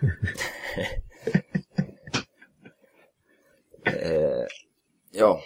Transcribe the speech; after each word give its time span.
eh, 3.84 4.46
ja. 5.12 5.40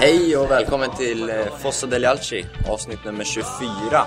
Hej 0.00 0.36
och 0.36 0.50
välkommen 0.50 0.90
till 0.96 1.30
eh, 1.30 1.36
Fossa 1.58 1.86
degli 1.86 2.06
Alci, 2.06 2.46
avsnitt 2.68 3.04
nummer 3.04 3.24
24. 3.24 4.04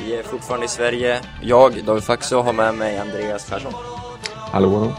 Vi 0.00 0.14
är 0.16 0.22
fortfarande 0.22 0.66
i 0.66 0.68
Sverige. 0.68 1.20
Jag, 1.42 1.84
David 1.84 2.04
Faxo, 2.04 2.40
har 2.40 2.52
med 2.52 2.74
mig 2.74 2.98
Andreas 2.98 3.50
Persson. 3.50 3.72
Hallå, 4.52 4.78
hallå. 4.78 4.92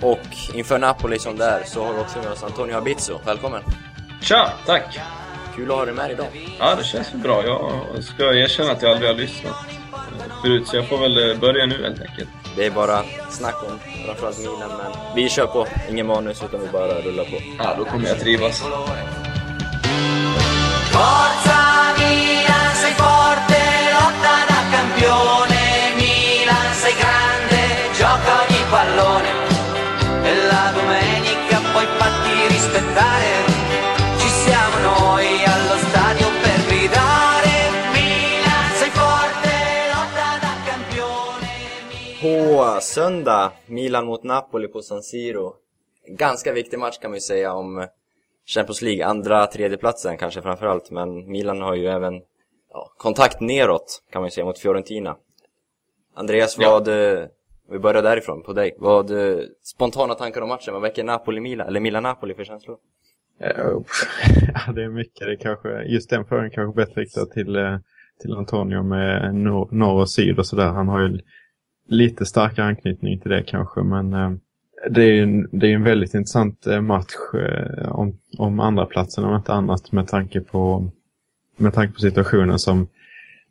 Och 0.00 0.54
inför 0.54 0.78
Napoli 0.78 1.18
som 1.18 1.36
där 1.38 1.62
så 1.66 1.84
har 1.84 1.92
vi 1.92 2.00
också 2.00 2.18
med 2.18 2.32
oss 2.32 2.42
Antonio 2.42 2.76
Abizzo. 2.76 3.18
Välkommen! 3.24 3.62
Tja, 4.20 4.52
tack! 4.66 4.98
Kul 5.56 5.70
att 5.70 5.76
ha 5.76 5.84
dig 5.84 5.94
med 5.94 6.10
idag. 6.10 6.26
Ja, 6.58 6.74
det 6.74 6.84
känns 6.84 7.12
bra. 7.12 7.44
Jag 7.44 8.04
ska 8.04 8.34
erkänna 8.34 8.72
att 8.72 8.82
jag 8.82 8.92
aldrig 8.92 9.10
har 9.10 9.16
lyssnat 9.16 9.54
förut, 10.42 10.68
så 10.68 10.76
jag 10.76 10.88
får 10.88 10.98
väl 10.98 11.30
eh, 11.30 11.38
börja 11.38 11.66
nu 11.66 11.82
helt 11.82 12.00
enkelt. 12.00 12.28
Det 12.56 12.66
är 12.66 12.70
bara 12.70 13.02
snack 13.30 13.62
om 13.62 13.78
framförallt 14.06 14.38
Milan, 14.38 14.70
men 14.78 15.14
vi 15.14 15.28
kör 15.28 15.46
på. 15.46 15.66
Ingen 15.90 16.06
manus, 16.06 16.42
utan 16.42 16.60
vi 16.60 16.68
bara 16.68 17.00
rullar 17.00 17.24
på. 17.24 17.36
Ja, 17.58 17.74
då 17.78 17.84
kommer 17.84 18.08
jag 18.08 18.20
trivas. 18.20 18.62
Söndag, 42.84 43.52
Milan 43.66 44.06
mot 44.06 44.22
Napoli 44.24 44.68
på 44.68 44.82
San 44.82 45.02
Siro. 45.02 45.54
Ganska 46.08 46.52
viktig 46.52 46.78
match 46.78 46.98
kan 46.98 47.10
man 47.10 47.16
ju 47.16 47.20
säga 47.20 47.52
om 47.52 47.86
Champions 48.46 48.82
League, 48.82 49.06
andra, 49.06 49.46
tredjeplatsen 49.46 50.16
kanske 50.16 50.42
framförallt, 50.42 50.90
men 50.90 51.30
Milan 51.32 51.60
har 51.60 51.74
ju 51.74 51.86
även 51.86 52.14
ja, 52.72 52.92
kontakt 52.98 53.40
neråt 53.40 54.02
kan 54.12 54.22
man 54.22 54.26
ju 54.26 54.30
säga 54.30 54.44
mot 54.44 54.58
Fiorentina. 54.58 55.16
Andreas, 56.14 56.56
Ja. 56.58 56.70
vad, 56.70 56.88
eh, 56.88 57.24
vi 57.70 57.78
börjar 57.78 58.02
därifrån, 58.02 58.42
på 58.42 58.52
dig. 58.52 58.76
Vad, 58.78 59.10
eh, 59.10 59.38
spontana 59.62 60.14
tankar 60.14 60.40
om 60.40 60.48
matchen, 60.48 60.72
vad 60.74 60.82
väcker 60.82 61.04
Napoli-Milan, 61.04 61.66
eller 61.68 61.80
Milan-Napoli 61.80 62.34
för 62.34 62.44
känslor? 62.44 62.76
Eh, 63.40 63.50
Ja, 64.66 64.72
det 64.72 64.82
är 64.84 64.88
mycket. 64.88 65.26
Det 65.26 65.32
är 65.32 65.36
kanske, 65.36 65.82
just 65.82 66.10
den 66.10 66.24
frågan 66.24 66.50
kanske 66.50 66.76
bättre 66.76 67.00
riktad 67.00 67.26
till, 67.26 67.78
till 68.20 68.32
Antonio 68.36 68.82
med 68.82 69.34
norr, 69.34 69.68
norr 69.70 70.00
och 70.00 70.10
syd 70.10 70.38
och 70.38 70.46
sådär. 70.46 70.66
Han 70.68 70.88
har 70.88 71.00
ju 71.00 71.18
lite 71.88 72.26
starkare 72.26 72.66
anknytning 72.66 73.20
till 73.20 73.30
det 73.30 73.42
kanske, 73.42 73.82
men 73.82 74.12
eh, 74.12 74.32
det 74.90 75.02
är 75.02 75.12
ju 75.12 75.22
en, 75.22 75.48
det 75.52 75.66
är 75.66 75.74
en 75.74 75.84
väldigt 75.84 76.14
intressant 76.14 76.66
eh, 76.66 76.80
match 76.80 77.14
eh, 77.34 77.88
om, 77.88 78.18
om 78.38 78.60
andra 78.60 78.86
platsen 78.86 79.24
om 79.24 79.36
inte 79.36 79.52
annat 79.52 79.92
med 79.92 80.08
tanke 80.08 80.40
på, 80.40 80.90
med 81.56 81.74
tanke 81.74 81.94
på 81.94 82.00
situationen 82.00 82.58
som 82.58 82.86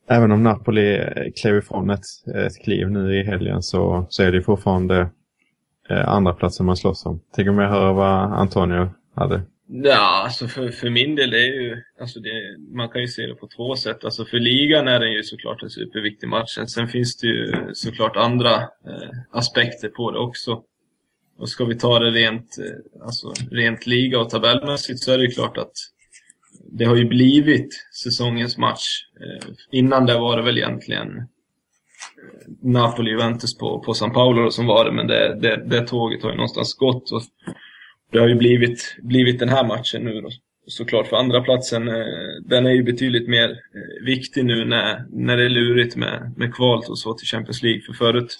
Även 0.07 0.31
om 0.31 0.43
Napoli 0.43 0.97
eh, 0.97 1.31
klev 1.41 1.57
ifrån 1.57 1.89
ett, 1.89 2.03
ett 2.35 2.63
kliv 2.63 2.91
nu 2.91 3.19
i 3.19 3.23
helgen 3.23 3.63
så, 3.63 4.05
så 4.09 4.23
är 4.23 4.31
det 4.31 4.41
fortfarande 4.41 5.09
eh, 5.89 6.09
andra 6.09 6.33
platsen 6.33 6.65
man 6.65 6.77
slåss 6.77 7.05
om. 7.05 7.19
Tänk 7.35 7.49
om 7.49 7.59
jag 7.59 7.69
höra 7.69 7.93
vad 7.93 8.33
Antonio 8.33 8.89
hade. 9.15 9.41
Ja, 9.75 10.23
alltså 10.23 10.47
för, 10.47 10.69
för 10.69 10.89
min 10.89 11.15
del 11.15 11.33
är 11.33 11.61
ju, 11.61 11.83
alltså 11.99 12.19
det, 12.19 12.57
man 12.75 12.89
kan 12.89 13.01
ju 13.01 13.07
se 13.07 13.27
det 13.27 13.35
på 13.35 13.47
två 13.47 13.75
sätt. 13.75 14.05
Alltså 14.05 14.25
för 14.25 14.39
ligan 14.39 14.87
är 14.87 14.99
den 14.99 15.11
ju 15.11 15.23
såklart 15.23 15.63
en 15.63 15.69
superviktig 15.69 16.27
match. 16.27 16.57
Sen 16.67 16.87
finns 16.87 17.17
det 17.17 17.27
ju 17.27 17.53
såklart 17.73 18.15
andra 18.15 18.53
eh, 18.61 19.09
aspekter 19.31 19.89
på 19.89 20.11
det 20.11 20.19
också. 20.19 20.63
Och 21.37 21.49
ska 21.49 21.65
vi 21.65 21.75
ta 21.75 21.99
det 21.99 22.11
rent, 22.11 22.57
eh, 22.57 23.03
alltså 23.05 23.33
rent 23.51 23.85
liga 23.85 24.19
och 24.19 24.29
tabellmässigt 24.29 24.99
så 24.99 25.11
är 25.11 25.17
det 25.17 25.23
ju 25.23 25.31
klart 25.31 25.57
att 25.57 25.73
det 26.71 26.85
har 26.85 26.95
ju 26.95 27.05
blivit 27.05 27.69
säsongens 28.03 28.57
match. 28.57 28.85
Eh, 29.21 29.49
innan 29.71 30.05
det 30.05 30.17
var 30.17 30.37
det 30.37 30.43
väl 30.43 30.57
egentligen 30.57 31.17
eh, 31.17 31.23
Napoli-Juventus 32.63 33.59
på, 33.59 33.79
på 33.79 33.93
San 33.93 34.13
Paolo 34.13 34.51
som 34.51 34.65
var 34.65 34.85
det, 34.85 34.91
men 34.91 35.07
det, 35.07 35.39
det, 35.41 35.63
det 35.65 35.87
tåget 35.87 36.23
har 36.23 36.29
ju 36.29 36.35
någonstans 36.35 36.73
gått. 36.73 37.11
Och 37.11 37.21
det 38.13 38.19
har 38.19 38.27
ju 38.27 38.35
blivit, 38.35 38.95
blivit 39.01 39.39
den 39.39 39.49
här 39.49 39.63
matchen 39.63 40.03
nu 40.03 40.21
då. 40.21 40.29
Såklart 40.67 41.07
för 41.07 41.17
andra 41.17 41.41
platsen 41.41 41.87
eh, 41.87 42.05
den 42.45 42.65
är 42.65 42.71
ju 42.71 42.83
betydligt 42.83 43.27
mer 43.27 43.49
eh, 43.49 44.05
viktig 44.05 44.45
nu 44.45 44.65
när, 44.65 45.05
när 45.09 45.37
det 45.37 45.45
är 45.45 45.49
lurigt 45.49 45.95
med, 45.95 46.33
med 46.37 46.55
kvalet 46.55 46.89
och 46.89 46.99
så 46.99 47.13
till 47.13 47.27
Champions 47.27 47.63
League. 47.63 47.81
För 47.81 47.93
förut, 47.93 48.39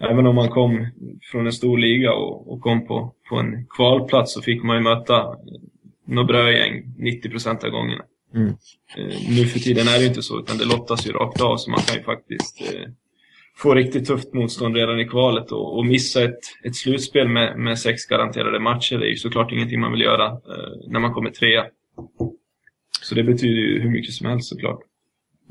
även 0.00 0.26
om 0.26 0.34
man 0.34 0.48
kom 0.48 0.86
från 1.32 1.46
en 1.46 1.52
stor 1.52 1.78
liga 1.78 2.12
och, 2.12 2.52
och 2.52 2.60
kom 2.60 2.86
på, 2.86 3.14
på 3.28 3.36
en 3.36 3.66
kvalplats 3.70 4.34
så 4.34 4.42
fick 4.42 4.62
man 4.62 4.76
ju 4.76 4.82
möta 4.82 5.36
några 6.04 6.26
brödgäng 6.26 6.84
90% 6.98 7.64
av 7.64 7.70
gångerna. 7.70 8.04
Mm. 8.34 8.48
Eh, 8.96 9.30
nu 9.30 9.44
för 9.46 9.58
tiden 9.58 9.88
är 9.88 9.92
det 9.92 10.02
ju 10.02 10.08
inte 10.08 10.22
så, 10.22 10.38
utan 10.38 10.58
det 10.58 10.64
lottas 10.64 11.06
ju 11.06 11.12
rakt 11.12 11.40
av 11.40 11.56
så 11.56 11.70
man 11.70 11.80
kan 11.80 11.96
ju 11.96 12.02
faktiskt 12.02 12.62
få 13.58 13.74
riktigt 13.74 14.06
tufft 14.06 14.34
motstånd 14.34 14.76
redan 14.76 15.00
i 15.00 15.08
kvalet 15.08 15.52
och, 15.52 15.78
och 15.78 15.86
missa 15.86 16.24
ett, 16.24 16.38
ett 16.64 16.76
slutspel 16.76 17.28
med, 17.28 17.58
med 17.58 17.78
sex 17.78 18.06
garanterade 18.06 18.60
matcher 18.60 18.98
det 18.98 19.06
är 19.06 19.10
ju 19.10 19.16
såklart 19.16 19.52
ingenting 19.52 19.80
man 19.80 19.92
vill 19.92 20.00
göra 20.00 20.26
eh, 20.26 20.88
när 20.88 21.00
man 21.00 21.12
kommer 21.12 21.30
trea. 21.30 21.64
Så 23.02 23.14
det 23.14 23.22
betyder 23.22 23.60
ju 23.60 23.80
hur 23.80 23.90
mycket 23.90 24.14
som 24.14 24.26
helst 24.26 24.48
såklart. 24.48 24.80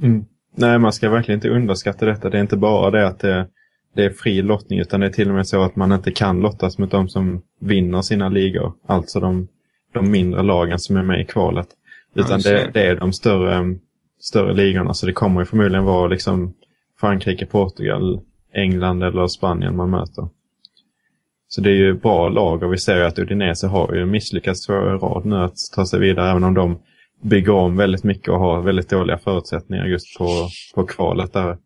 Mm. 0.04 0.26
Nej, 0.56 0.80
man 0.80 0.94
ska 0.94 1.10
verkligen 1.10 1.38
inte 1.38 1.50
underskatta 1.50 2.06
detta. 2.06 2.30
Det 2.30 2.38
är 2.38 2.42
inte 2.42 2.58
bara 2.58 2.92
det 2.92 3.08
att 3.08 3.20
det, 3.20 3.48
det 3.96 4.04
är 4.04 4.10
fri 4.10 4.42
lottning 4.42 4.80
utan 4.80 5.00
det 5.00 5.06
är 5.06 5.12
till 5.12 5.30
och 5.30 5.36
med 5.36 5.48
så 5.48 5.62
att 5.62 5.76
man 5.76 5.92
inte 5.92 6.12
kan 6.12 6.40
lottas 6.40 6.78
mot 6.78 6.92
de 6.92 7.10
som 7.10 7.42
vinner 7.60 8.02
sina 8.02 8.30
ligor. 8.30 8.74
Alltså 8.86 9.20
de, 9.20 9.48
de 9.94 10.12
mindre 10.12 10.44
lagen 10.44 10.80
som 10.80 10.98
är 10.98 11.04
med 11.04 11.22
i 11.22 11.26
kvalet. 11.26 11.68
Ja, 12.14 12.24
Utan 12.24 12.40
det, 12.40 12.50
det. 12.50 12.72
det 12.74 12.86
är 12.86 12.96
de 12.96 13.14
större, 13.14 13.76
större 14.20 14.54
ligorna. 14.54 14.94
Så 14.94 15.06
det 15.06 15.14
kommer 15.14 15.42
ju 15.42 15.46
förmodligen 15.46 15.86
vara 15.86 16.08
liksom 16.08 16.54
Frankrike, 17.00 17.46
Portugal, 17.46 18.22
England 18.54 19.04
eller 19.04 19.28
Spanien 19.28 19.76
man 19.76 19.90
möter. 19.90 20.28
Så 21.48 21.62
det 21.62 21.70
är 21.70 21.76
ju 21.76 21.94
bra 21.94 22.30
lag 22.30 22.64
och 22.64 22.74
vi 22.74 22.78
ser 22.78 22.98
ju 22.98 23.04
att 23.04 23.20
Udinese 23.20 23.68
har 23.68 23.94
ju 23.94 24.06
misslyckats 24.06 24.66
två 24.66 24.74
år 24.74 24.96
i 24.96 24.98
rad 24.98 25.26
nu 25.26 25.36
att 25.36 25.56
ta 25.76 25.86
sig 25.86 26.00
vidare 26.00 26.32
även 26.32 26.44
om 26.44 26.54
de 26.54 26.80
bygger 27.22 27.54
om 27.54 27.78
väldigt 27.78 28.04
mycket 28.04 28.30
och 28.30 28.40
har 28.40 28.62
väldigt 28.62 28.90
dåliga 28.90 29.18
förutsättningar 29.18 29.86
just 29.86 30.18
på, 30.18 30.28
på 30.76 30.86
kvalet 30.86 31.34
där 31.34 31.58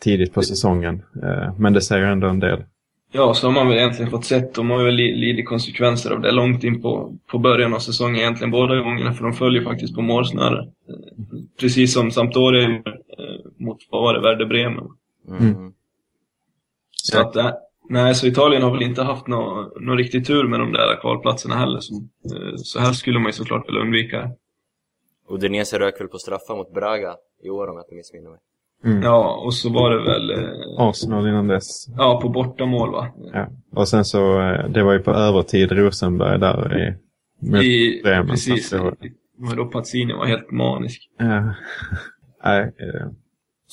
tidigt 0.00 0.34
på 0.34 0.42
säsongen. 0.42 1.02
Eh, 1.22 1.58
men 1.58 1.72
det 1.72 1.80
säger 1.80 2.06
ändå 2.06 2.28
en 2.28 2.40
del. 2.40 2.64
Ja, 3.12 3.34
så 3.34 3.46
har 3.46 3.52
man 3.52 3.68
väl 3.68 3.78
egentligen 3.78 4.10
fått 4.10 4.24
sett. 4.24 4.54
De 4.54 4.70
har 4.70 4.78
ju 4.78 4.84
väl 4.84 4.94
lidit 4.94 5.48
konsekvenser 5.48 6.10
av 6.10 6.20
det 6.20 6.30
långt 6.30 6.64
in 6.64 6.82
på, 6.82 7.16
på 7.30 7.38
början 7.38 7.74
av 7.74 7.78
säsongen 7.78 8.16
egentligen 8.16 8.50
båda 8.50 8.76
gångerna, 8.76 9.12
för 9.12 9.24
de 9.24 9.32
följer 9.32 9.64
faktiskt 9.64 9.94
på 9.94 10.02
målsnöre. 10.02 10.58
Eh, 10.58 10.94
precis 11.60 11.94
som 11.94 12.10
Sampdoria 12.10 12.62
gjorde 12.62 12.93
mot, 13.64 13.78
vad 13.90 14.02
var 14.02 14.14
det, 14.14 14.20
Werder 14.20 14.46
Bremen. 14.46 14.84
Mm. 15.28 15.72
Så 16.92 17.20
att, 17.20 17.36
äh, 17.36 17.50
nej, 17.88 18.14
så 18.14 18.26
Italien 18.26 18.62
har 18.62 18.70
väl 18.70 18.82
inte 18.82 19.02
haft 19.02 19.26
någon 19.26 19.70
nå 19.80 19.94
riktig 19.94 20.26
tur 20.26 20.48
med 20.48 20.60
de 20.60 20.72
där 20.72 21.00
kvalplatserna 21.00 21.54
heller. 21.54 21.80
Så, 21.80 21.94
eh, 21.94 22.54
så 22.56 22.80
här 22.80 22.92
skulle 22.92 23.18
man 23.18 23.26
ju 23.26 23.32
såklart 23.32 23.68
vilja 23.68 23.80
undvika. 23.80 24.30
Udinese 25.28 25.78
rök 25.78 26.00
väl 26.00 26.08
på 26.08 26.18
straffar 26.18 26.56
mot 26.56 26.74
Braga 26.74 27.14
i 27.44 27.50
år 27.50 27.68
om 27.70 27.76
jag 27.76 27.84
inte 27.84 27.94
missminner 27.94 28.30
mig. 28.30 28.38
Mm. 28.84 29.02
Ja, 29.02 29.42
och 29.44 29.54
så 29.54 29.70
var 29.72 29.90
det 29.90 30.02
väl 30.04 30.30
eh, 30.30 30.50
Arsenal 30.78 31.28
innan 31.28 31.48
dess. 31.48 31.86
ja, 31.96 32.20
på 32.22 32.28
bortamål 32.28 32.92
va? 32.92 33.08
Ja. 33.32 33.46
Och 33.72 33.88
sen 33.88 34.04
så, 34.04 34.40
eh, 34.40 34.68
det 34.68 34.82
var 34.82 34.92
ju 34.92 34.98
på 34.98 35.10
övertid 35.10 35.72
Rosenberg 35.72 36.38
där 36.40 36.78
i, 36.78 37.66
I, 37.66 38.02
Bremen. 38.02 38.26
precis. 38.26 38.70
Det 38.70 38.78
var- 38.78 38.96
Men 39.38 39.56
då 39.56 39.64
Pazzini 39.64 40.12
var 40.12 40.26
helt 40.26 40.50
manisk. 40.50 41.10
Ja. 41.18 41.54
Nej, 42.44 42.60
eh, 42.62 43.06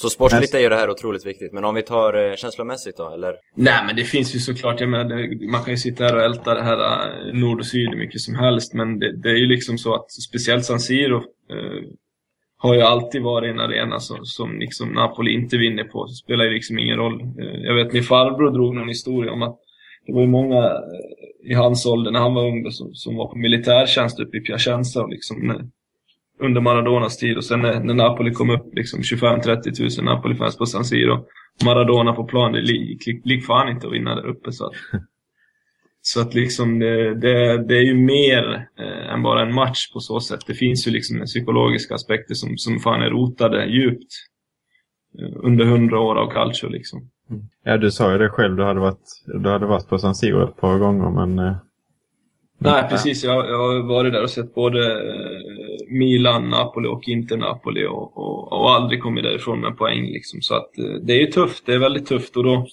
Så 0.01 0.09
sportsligt 0.09 0.53
är 0.53 0.59
ju 0.59 0.69
det 0.69 0.75
här 0.75 0.89
otroligt 0.89 1.25
viktigt, 1.25 1.53
men 1.53 1.65
om 1.65 1.75
vi 1.75 1.81
tar 1.81 2.30
eh, 2.30 2.36
känslomässigt 2.36 2.98
då, 2.98 3.13
eller? 3.13 3.36
Nej, 3.56 3.83
men 3.86 3.95
det 3.95 4.03
finns 4.03 4.36
ju 4.36 4.39
såklart, 4.39 4.80
jag 4.80 4.89
menar, 4.89 5.06
det, 5.06 5.48
man 5.51 5.63
kan 5.63 5.74
ju 5.74 5.77
sitta 5.77 6.03
här 6.03 6.15
och 6.15 6.24
älta 6.24 6.53
det 6.53 6.63
här 6.63 6.80
eh, 6.80 7.33
nord 7.33 7.59
och 7.59 7.65
syd 7.65 7.89
hur 7.89 7.98
mycket 7.98 8.21
som 8.21 8.36
helst, 8.36 8.74
men 8.74 9.00
det, 9.00 9.21
det 9.21 9.30
är 9.30 9.36
ju 9.36 9.48
liksom 9.48 9.77
så 9.77 9.95
att 9.95 10.12
speciellt 10.12 10.65
San 10.65 10.80
Siro 10.80 11.18
eh, 11.18 11.83
har 12.57 12.75
ju 12.75 12.81
alltid 12.81 13.21
varit 13.21 13.51
en 13.51 13.59
arena 13.59 14.00
som, 14.00 14.18
som 14.25 14.59
liksom 14.59 14.89
Napoli 14.94 15.31
inte 15.31 15.57
vinner 15.57 15.83
på. 15.83 16.06
Det 16.06 16.13
spelar 16.13 16.45
ju 16.45 16.51
liksom 16.51 16.80
ingen 16.80 16.98
roll. 16.98 17.21
Eh, 17.21 17.62
jag 17.63 17.75
vet 17.75 17.94
min 17.94 18.03
farbror 18.03 18.51
drog 18.51 18.75
någon 18.75 18.88
historia 18.88 19.31
om 19.31 19.42
att 19.42 19.59
det 20.06 20.13
var 20.13 20.21
ju 20.21 20.27
många 20.27 20.63
eh, 20.65 21.51
i 21.51 21.53
hans 21.53 21.86
ålder 21.86 22.12
när 22.12 22.19
han 22.19 22.33
var 22.33 22.48
ung 22.48 22.71
som, 22.71 22.94
som 22.94 23.15
var 23.15 23.27
på 23.27 23.38
militärtjänst 23.38 24.19
uppe 24.19 24.38
i 24.38 24.42
Piacenza 24.42 25.01
och 25.01 25.09
liksom 25.09 25.48
när, 25.48 25.62
under 26.41 26.61
Maradonas 26.61 27.17
tid 27.17 27.38
och 27.38 27.45
sen 27.45 27.61
när, 27.61 27.79
när 27.79 27.93
Napoli 27.93 28.33
kom 28.33 28.49
upp 28.49 28.75
liksom 28.75 28.99
25-30 28.99 30.01
000 30.01 30.15
Napoli-fans 30.15 30.57
på 30.57 30.65
San 30.65 30.85
Siro. 30.85 31.25
Maradona 31.65 32.13
på 32.13 32.23
plan, 32.23 32.51
det 32.51 32.59
gick, 32.59 33.07
gick 33.25 33.45
fan 33.45 33.69
inte 33.69 33.88
att 33.88 33.93
vinna 33.93 34.15
där 34.15 34.25
uppe. 34.25 34.51
Så 34.51 34.65
att, 34.65 34.73
så 36.01 36.21
att 36.21 36.33
liksom 36.33 36.79
det, 36.79 37.15
det, 37.15 37.67
det 37.67 37.77
är 37.77 37.83
ju 37.83 37.95
mer 37.95 38.67
eh, 38.79 39.13
än 39.13 39.23
bara 39.23 39.41
en 39.41 39.55
match 39.55 39.93
på 39.93 39.99
så 39.99 40.19
sätt. 40.19 40.39
Det 40.47 40.53
finns 40.53 40.88
ju 40.88 40.91
liksom 40.91 41.25
psykologiska 41.25 41.95
aspekter 41.95 42.33
som, 42.33 42.57
som 42.57 42.79
fan 42.79 43.01
är 43.01 43.09
rotade 43.09 43.65
djupt 43.65 44.11
eh, 45.19 45.38
under 45.43 45.65
hundra 45.65 45.99
år 45.99 46.15
av 46.15 46.31
calcio 46.31 46.69
liksom. 46.69 47.09
Mm. 47.29 47.43
Ja, 47.63 47.77
du 47.77 47.91
sa 47.91 48.11
ju 48.11 48.17
det 48.17 48.29
själv. 48.29 48.55
Du 48.55 48.63
hade 48.63 48.79
varit, 48.79 49.23
du 49.43 49.49
hade 49.49 49.65
varit 49.65 49.88
på 49.88 49.97
San 49.97 50.15
Siro 50.15 50.43
ett 50.49 50.57
par 50.57 50.77
gånger, 50.77 51.09
men... 51.09 51.39
Eh, 51.39 51.55
Nej, 52.63 52.83
precis. 52.89 53.23
Jag, 53.23 53.49
jag 53.49 53.57
har 53.57 53.79
varit 53.79 54.13
där 54.13 54.23
och 54.23 54.29
sett 54.29 54.55
både 54.55 54.91
eh, 54.91 55.89
Milan, 55.89 56.49
Napoli 56.49 56.87
och 56.87 57.07
Inter 57.07 57.37
Napoli 57.37 57.85
och, 57.85 58.17
och, 58.17 58.53
och 58.53 58.71
aldrig 58.71 59.01
kommit 59.01 59.23
därifrån 59.23 59.59
med 59.61 59.77
poäng. 59.77 60.05
Liksom. 60.05 60.41
Så 60.41 60.55
att, 60.55 60.77
eh, 60.77 60.93
det 61.03 61.13
är 61.13 61.19
ju 61.19 61.25
tufft. 61.25 61.65
Det 61.65 61.73
är 61.73 61.79
väldigt 61.79 62.05
tufft. 62.05 62.37
Och 62.37 62.43
då, 62.43 62.67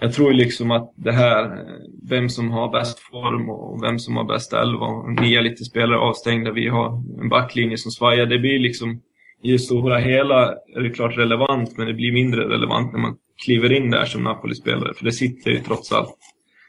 jag 0.00 0.12
tror 0.12 0.32
liksom 0.32 0.70
att 0.70 0.92
det 0.96 1.12
här, 1.12 1.44
eh, 1.44 1.50
vem 2.08 2.28
som 2.28 2.50
har 2.50 2.72
bäst 2.72 2.98
form 2.98 3.50
och 3.50 3.82
vem 3.82 3.98
som 3.98 4.16
har 4.16 4.24
bäst 4.24 4.52
elva 4.52 4.86
och 4.86 5.12
ni 5.12 5.34
är 5.34 5.42
lite 5.42 5.64
spelare 5.64 5.98
avstängda, 5.98 6.52
vi 6.52 6.68
har 6.68 7.02
en 7.20 7.28
backlinje 7.28 7.76
som 7.76 7.90
svajar. 7.90 8.26
Det 8.26 8.38
blir 8.38 8.58
liksom, 8.58 9.00
i 9.42 9.52
det 9.52 9.58
stora 9.58 9.98
hela 9.98 10.54
är 10.76 10.80
det 10.80 10.90
klart 10.90 11.18
relevant, 11.18 11.78
men 11.78 11.86
det 11.86 11.94
blir 11.94 12.12
mindre 12.12 12.48
relevant 12.48 12.92
när 12.92 13.00
man 13.00 13.16
kliver 13.44 13.72
in 13.72 13.90
där 13.90 14.04
som 14.04 14.22
Napoli-spelare. 14.24 14.94
För 14.94 15.04
det 15.04 15.12
sitter 15.12 15.50
ju 15.50 15.58
trots 15.58 15.92
allt, 15.92 16.18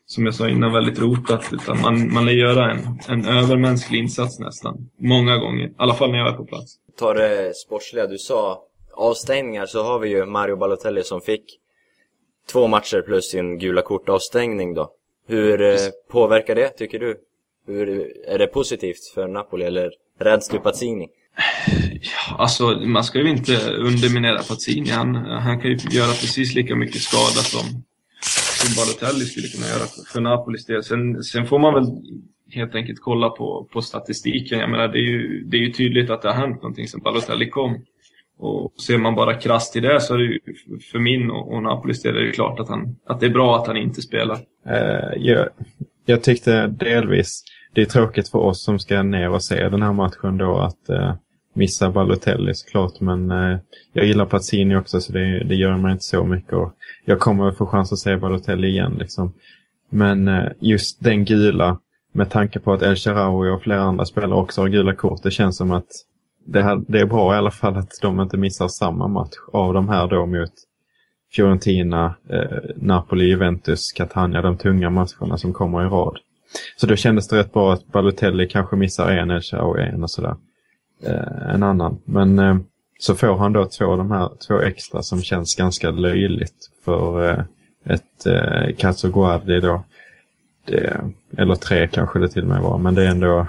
som 0.07 0.25
jag 0.25 0.36
sa 0.36 0.50
innan, 0.50 0.74
väldigt 0.74 1.00
rotat. 1.00 1.50
Utan 1.54 1.81
man, 1.81 2.13
man 2.13 2.25
lär 2.25 2.33
göra 2.33 2.71
en, 2.71 3.00
en 3.07 3.25
övermänsklig 3.25 4.00
insats 4.00 4.39
nästan. 4.39 4.89
Många 4.98 5.38
gånger. 5.38 5.65
I 5.68 5.74
alla 5.77 5.94
fall 5.94 6.12
när 6.12 6.18
jag 6.18 6.27
är 6.27 6.33
på 6.33 6.45
plats. 6.45 6.75
Ta 7.00 7.13
det 7.13 7.56
sportsliga, 7.56 8.07
du 8.07 8.18
sa 8.18 8.63
avstängningar 8.94 9.65
så 9.65 9.83
har 9.83 10.00
vi 10.00 10.09
ju 10.09 10.25
Mario 10.25 10.56
Balotelli 10.56 11.04
som 11.04 11.21
fick 11.21 11.44
två 12.51 12.68
matcher 12.68 13.01
plus 13.01 13.31
sin 13.31 13.59
gula 13.59 13.81
kortavstängning 13.81 14.74
då. 14.74 14.92
Hur 15.27 15.62
eh, 15.62 15.77
påverkar 16.12 16.56
det, 16.56 16.69
tycker 16.69 17.00
du? 17.00 17.18
Hur, 17.68 18.13
är 18.27 18.38
det 18.38 18.48
positivt 18.48 19.12
för 19.13 19.27
Napoli 19.27 19.65
eller 19.65 19.92
räds 20.19 20.50
du 20.50 20.59
Pazzini? 20.59 21.07
Ja, 22.01 22.36
alltså, 22.38 22.69
man 22.69 23.04
ska 23.04 23.19
ju 23.19 23.30
inte 23.30 23.71
underminera 23.71 24.38
Pazzini. 24.38 24.89
Han, 24.89 25.15
han 25.15 25.62
kan 25.62 25.71
ju 25.71 25.77
göra 25.89 26.07
precis 26.07 26.56
lika 26.56 26.75
mycket 26.75 27.01
skada 27.01 27.42
som, 27.44 27.83
som 28.57 28.69
Balotelli 28.77 29.25
skulle 29.25 29.48
kunna 29.48 29.68
göra 29.68 29.88
för, 30.13 30.21
Napolis 30.21 30.65
del. 30.65 30.83
Sen, 30.83 31.24
sen 31.24 31.48
får 31.48 31.59
man 31.59 31.74
väl 31.74 31.88
helt 32.51 32.75
enkelt 32.75 33.00
kolla 33.01 33.30
på, 33.30 33.68
på 33.71 33.81
statistiken. 33.81 34.59
Jag 34.59 34.69
menar, 34.69 34.88
det 34.88 35.00
är, 35.00 35.09
ju, 35.12 35.44
det 35.44 35.57
är 35.57 35.62
ju 35.62 35.71
tydligt 35.71 36.09
att 36.09 36.21
det 36.21 36.27
har 36.27 36.36
hänt 36.36 36.56
någonting 36.56 36.88
sen 36.88 37.01
Balotelli 37.01 37.50
kom. 37.50 37.86
Och 38.39 38.74
ser 38.81 38.98
man 38.98 39.15
bara 39.15 39.33
krasst 39.33 39.75
i 39.75 39.80
det 39.80 40.01
så 40.01 40.13
är 40.13 40.18
det 40.18 40.24
ju 40.24 40.39
för 40.92 41.00
min 41.00 41.31
och, 41.31 41.54
och 41.54 41.63
Napolis 41.63 42.01
del 42.01 42.18
är 42.18 42.21
det 42.21 42.31
klart 42.31 42.59
att, 42.59 42.69
han, 42.69 42.95
att 43.06 43.19
det 43.19 43.25
är 43.25 43.30
bra 43.30 43.57
att 43.57 43.68
han 43.68 43.77
inte 43.77 44.01
spelar. 44.01 44.36
Uh, 44.68 45.18
jag, 45.18 45.50
jag 46.06 46.24
tyckte 46.24 46.68
delvis, 46.68 47.44
det 47.74 47.81
är 47.81 47.86
tråkigt 47.86 48.30
för 48.30 48.39
oss 48.39 48.63
som 48.63 48.80
ska 48.80 49.04
ner 49.04 49.30
och 49.30 49.44
se 49.44 49.69
den 49.69 49.81
här 49.81 49.94
matchen 49.94 50.38
då 50.38 50.57
att 50.57 50.89
uh 50.89 51.13
missa 51.57 51.92
Balotelli 51.92 52.54
såklart. 52.54 53.00
Men 53.00 53.31
eh, 53.31 53.57
jag 53.94 54.06
gillar 54.06 54.25
Pazzini 54.25 54.75
också 54.75 55.01
så 55.01 55.13
det, 55.13 55.44
det 55.44 55.56
gör 55.56 55.77
mig 55.77 55.92
inte 55.92 56.04
så 56.04 56.24
mycket. 56.24 56.54
Och 56.54 56.74
jag 57.06 57.19
kommer 57.19 57.51
få 57.51 57.65
chans 57.65 57.92
att 57.92 58.00
se 58.00 58.18
Balotelli 58.18 58.68
igen 58.68 58.95
liksom. 59.00 59.33
Men 59.89 60.27
eh, 60.27 60.50
just 60.59 61.04
den 61.04 61.25
gula, 61.25 61.80
med 62.13 62.30
tanke 62.30 62.59
på 62.59 62.74
att 62.74 62.81
El 62.81 62.95
Shaarawy 62.95 63.50
och 63.50 63.62
flera 63.62 63.81
andra 63.81 64.06
spelare 64.06 64.39
också 64.39 64.62
har 64.62 64.68
gula 64.68 64.95
kort, 64.95 65.24
det 65.24 65.31
känns 65.31 65.57
som 65.57 65.71
att 65.71 65.88
det, 66.45 66.62
här, 66.62 66.83
det 66.88 67.00
är 67.00 67.06
bra 67.06 67.33
i 67.33 67.38
alla 67.38 67.51
fall 67.51 67.77
att 67.77 67.92
de 68.01 68.21
inte 68.21 68.38
missar 68.38 68.68
samma 68.68 69.07
match 69.07 69.36
av 69.54 69.74
de 69.74 69.89
här 69.89 70.07
då 70.07 70.25
mot 70.25 70.51
Fiorentina, 71.31 72.15
eh, 72.30 72.57
Napoli, 72.75 73.25
Juventus, 73.25 73.92
Catania, 73.92 74.42
de 74.42 74.57
tunga 74.57 74.89
matcherna 74.89 75.38
som 75.38 75.54
kommer 75.54 75.86
i 75.86 75.89
rad. 75.89 76.18
Så 76.77 76.88
då 76.88 76.95
kändes 76.95 77.27
det 77.27 77.38
rätt 77.38 77.54
bra 77.54 77.74
att 77.74 77.88
Balotelli 77.88 78.48
kanske 78.48 78.75
missar 78.75 79.12
en 79.12 79.31
eller 79.31 79.62
och 79.62 79.80
en 79.80 80.04
och 80.04 80.12
sådär. 80.12 80.36
Eh, 81.03 81.53
en 81.53 81.63
annan. 81.63 82.01
Men 82.05 82.39
eh, 82.39 82.57
så 82.99 83.15
får 83.15 83.38
han 83.38 83.53
då 83.53 83.65
två 83.65 83.95
de 83.95 84.11
här 84.11 84.29
två 84.47 84.61
extra 84.61 85.01
som 85.01 85.21
känns 85.21 85.55
ganska 85.55 85.91
löjligt 85.91 86.69
för 86.85 87.29
eh, 87.29 87.44
ett 87.85 88.25
eh, 88.25 88.75
Cazzo 88.77 89.11
då. 89.61 89.83
Det, 90.65 91.01
eller 91.38 91.55
tre 91.55 91.88
kanske 91.88 92.19
det 92.19 92.29
till 92.29 92.41
och 92.41 92.47
med 92.47 92.61
var, 92.61 92.77
men 92.77 92.95
det 92.95 93.03
är 93.03 93.11
ändå 93.11 93.47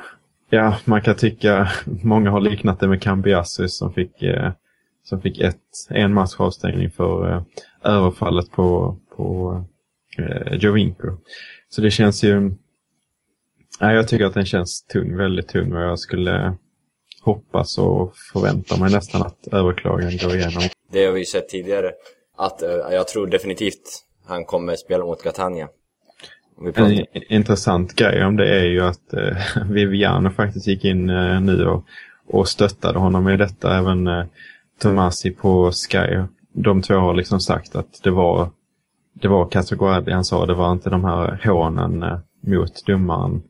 Ja, 0.50 0.77
man 0.85 1.03
kan 1.03 1.15
tycka, 1.15 1.69
många 2.03 2.31
har 2.31 2.41
liknat 2.41 2.81
det 2.81 2.89
med 2.89 3.03
Cambiasus 3.03 3.79
som 3.79 3.93
fick, 3.93 4.23
eh, 4.23 4.53
som 5.05 5.21
fick 5.21 5.41
ett, 5.41 5.61
en 5.91 6.15
match 6.15 6.35
avstängning 6.37 6.91
för 6.91 7.33
eh, 7.33 7.43
överfallet 7.83 8.50
på, 8.50 8.97
på 9.17 9.65
eh, 10.19 10.55
Jovinko. 10.55 11.17
Så 11.69 11.81
det 11.81 11.91
känns 11.91 12.25
ju, 12.25 12.53
ja, 13.81 13.93
jag 13.93 14.09
tycker 14.09 14.25
att 14.25 14.35
den 14.35 14.47
känns 14.47 14.83
tung, 14.83 15.17
väldigt 15.17 15.49
tung 15.49 15.73
och 15.73 15.83
jag 15.83 15.99
skulle 15.99 16.56
hoppas 17.23 17.79
och 17.79 18.17
förvänta 18.32 18.76
mig 18.76 18.93
nästan 18.93 19.23
att 19.23 19.49
överklagan 19.53 20.17
går 20.23 20.35
igenom. 20.37 20.62
Det 20.93 21.06
har 21.06 21.12
vi 21.12 21.25
sett 21.25 21.49
tidigare. 21.49 21.93
Att 22.37 22.62
eh, 22.62 22.70
jag 22.70 23.09
tror 23.09 23.26
definitivt 23.26 24.05
han 24.26 24.44
kommer 24.44 24.76
spela 24.76 25.05
mot 25.05 25.23
Catania. 25.23 25.69
En 26.75 27.06
intressant 27.29 27.94
grej 27.94 28.25
om 28.25 28.37
det 28.37 28.61
är 28.61 28.65
ju 28.65 28.81
att 28.81 29.12
eh, 29.12 29.37
Viviano 29.70 30.31
faktiskt 30.31 30.67
gick 30.67 30.85
in 30.85 31.11
eh, 31.11 31.41
nu 31.41 31.67
och, 31.67 31.85
och 32.26 32.49
stöttade 32.49 32.99
honom 32.99 33.29
i 33.29 33.37
detta. 33.37 33.79
Även 33.79 34.06
eh, 34.06 34.25
Tomasi 34.81 35.31
på 35.31 35.73
Sky. 35.73 36.23
De 36.53 36.82
två 36.82 36.94
har 36.94 37.14
liksom 37.14 37.41
sagt 37.41 37.76
att 37.76 38.00
det 38.03 38.11
var 38.11 38.50
det 39.12 39.29
var 39.29 39.49
Casaguardi 39.49 40.12
han 40.12 40.25
sa. 40.25 40.47
Det 40.47 40.55
var 40.55 40.73
inte 40.73 40.91
de 40.91 41.05
här 41.05 41.41
hånen 41.44 42.03
eh, 42.03 42.19
mot 42.41 42.87
domaren 42.87 43.43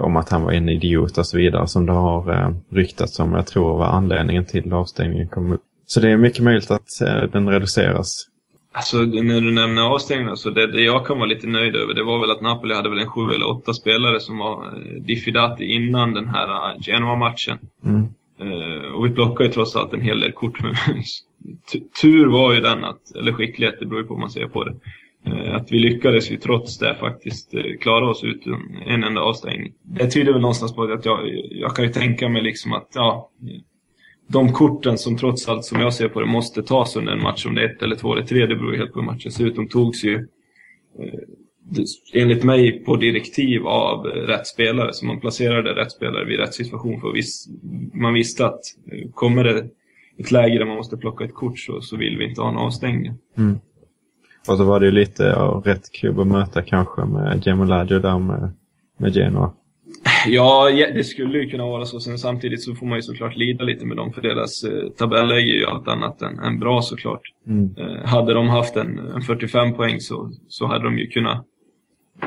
om 0.00 0.16
att 0.16 0.28
han 0.28 0.42
var 0.42 0.52
en 0.52 0.68
idiot 0.68 1.18
och 1.18 1.26
så 1.26 1.38
vidare 1.38 1.66
som 1.66 1.86
det 1.86 1.92
har 1.92 2.32
eh, 2.32 2.50
ryktats 2.70 3.20
om. 3.20 3.32
Jag 3.32 3.46
tror 3.46 3.78
var 3.78 3.86
anledningen 3.86 4.44
till 4.44 4.72
avstängningen 4.72 5.28
kom 5.28 5.52
upp. 5.52 5.62
Så 5.86 6.00
det 6.00 6.10
är 6.10 6.16
mycket 6.16 6.44
möjligt 6.44 6.70
att 6.70 7.00
eh, 7.06 7.30
den 7.32 7.48
reduceras. 7.48 8.26
Alltså 8.72 8.98
när 8.98 9.40
du 9.40 9.50
nämner 9.50 9.82
avstängningar, 9.82 10.34
så 10.34 10.50
det, 10.50 10.66
det 10.66 10.82
jag 10.82 11.06
kan 11.06 11.18
vara 11.18 11.28
lite 11.28 11.46
nöjd 11.46 11.76
över 11.76 11.94
det 11.94 12.02
var 12.02 12.20
väl 12.20 12.30
att 12.30 12.40
Napoli 12.40 12.74
hade 12.74 12.90
väl 12.90 12.98
en 12.98 13.10
sju 13.10 13.30
eller 13.34 13.48
åtta 13.48 13.74
spelare 13.74 14.20
som 14.20 14.38
var 14.38 14.66
eh, 14.66 15.02
diffidati 15.02 15.64
innan 15.64 16.14
den 16.14 16.28
här 16.28 16.48
eh, 16.48 16.80
Genoa-matchen. 16.80 17.58
Mm. 17.84 18.08
Eh, 18.40 18.92
och 18.92 19.06
vi 19.06 19.10
plockade 19.10 19.48
ju 19.48 19.52
trots 19.52 19.76
allt 19.76 19.92
en 19.92 20.00
hel 20.00 20.20
del 20.20 20.32
kort. 20.32 20.62
Men 20.62 20.74
tur 22.02 22.26
var 22.26 22.52
ju 22.54 22.60
den 22.60 22.84
att, 22.84 23.16
eller 23.16 23.32
skicklighet, 23.32 23.76
det 23.80 23.86
beror 23.86 24.02
ju 24.02 24.06
på 24.06 24.14
hur 24.14 24.20
man 24.20 24.30
ser 24.30 24.46
på 24.46 24.64
det. 24.64 24.74
Eh, 25.26 25.54
att 25.54 25.72
vi 25.72 25.78
lyckades 25.78 26.30
ju 26.30 26.36
trots 26.36 26.78
det 26.78 26.96
faktiskt 27.00 27.54
eh, 27.54 27.62
klara 27.80 28.10
oss 28.10 28.24
ut 28.24 28.46
en, 28.46 28.82
en 28.86 29.04
enda 29.04 29.20
avstängning. 29.20 29.72
Det 29.82 30.10
tyder 30.10 30.32
väl 30.32 30.42
någonstans 30.42 30.74
på 30.74 30.82
att 30.82 31.04
jag, 31.04 31.20
jag 31.50 31.76
kan 31.76 31.84
ju 31.84 31.92
tänka 31.92 32.28
mig 32.28 32.42
liksom 32.42 32.72
att, 32.72 32.88
ja, 32.94 33.30
de 34.28 34.52
korten 34.52 34.98
som 34.98 35.16
trots 35.16 35.48
allt, 35.48 35.64
som 35.64 35.80
jag 35.80 35.94
ser 35.94 36.08
på 36.08 36.20
det, 36.20 36.26
måste 36.26 36.62
tas 36.62 36.96
under 36.96 37.12
en 37.12 37.22
match. 37.22 37.46
Om 37.46 37.54
det 37.54 37.62
är 37.62 37.74
ett 37.74 37.82
eller 37.82 37.96
två 37.96 38.12
eller 38.12 38.26
tre, 38.26 38.46
det 38.46 38.56
beror 38.56 38.72
ju 38.72 38.78
helt 38.78 38.92
på 38.92 39.00
hur 39.00 39.06
matchen 39.06 39.32
ser 39.32 39.46
ut. 39.46 39.56
De 39.56 39.68
togs 39.68 40.04
ju 40.04 40.14
eh, 40.98 41.20
enligt 42.14 42.44
mig 42.44 42.84
på 42.84 42.96
direktiv 42.96 43.66
av 43.66 44.04
rätt 44.04 44.46
spelare. 44.46 44.92
Så 44.92 45.06
man 45.06 45.20
placerade 45.20 45.74
rätt 45.74 45.92
spelare 45.92 46.24
vid 46.24 46.38
rätt 46.38 46.54
situation. 46.54 47.00
För 47.00 47.12
man 47.98 48.14
visste 48.14 48.46
att 48.46 48.60
kommer 49.14 49.44
det 49.44 49.68
ett 50.18 50.30
läge 50.30 50.58
där 50.58 50.66
man 50.66 50.76
måste 50.76 50.96
plocka 50.96 51.24
ett 51.24 51.34
kort 51.34 51.58
så, 51.58 51.80
så 51.80 51.96
vill 51.96 52.18
vi 52.18 52.28
inte 52.28 52.40
ha 52.40 52.48
en 52.48 52.56
avstängning. 52.56 53.12
Och 54.48 54.56
så 54.56 54.64
var 54.64 54.80
det 54.80 54.86
ju 54.86 54.92
lite 54.92 55.22
ja, 55.22 55.62
rätt 55.64 55.92
klubb 55.92 56.20
att 56.20 56.26
möta 56.26 56.62
kanske 56.62 57.04
med 57.04 57.46
Gemolaggio 57.46 57.98
där 57.98 58.18
med, 58.18 58.50
med 58.98 59.14
Genoa. 59.14 59.52
Ja, 60.26 60.70
det 60.94 61.04
skulle 61.04 61.38
ju 61.38 61.50
kunna 61.50 61.64
vara 61.64 61.84
så. 61.84 62.00
Sen 62.00 62.18
samtidigt 62.18 62.62
så 62.62 62.74
får 62.74 62.86
man 62.86 62.98
ju 62.98 63.02
såklart 63.02 63.36
lida 63.36 63.64
lite 63.64 63.86
med 63.86 63.96
dem 63.96 64.12
för 64.12 64.22
deras 64.22 64.64
eh, 64.64 64.88
tabelläge 64.98 65.50
är 65.50 65.58
ju 65.58 65.66
allt 65.66 65.88
annat 65.88 66.22
än, 66.22 66.38
än 66.38 66.58
bra 66.58 66.82
såklart. 66.82 67.20
Mm. 67.46 67.74
Eh, 67.78 68.08
hade 68.08 68.34
de 68.34 68.48
haft 68.48 68.76
en, 68.76 68.98
en 68.98 69.22
45 69.22 69.74
poäng 69.74 70.00
så, 70.00 70.30
så 70.48 70.66
hade 70.66 70.84
de 70.84 70.98
ju 70.98 71.06
kunnat 71.06 71.46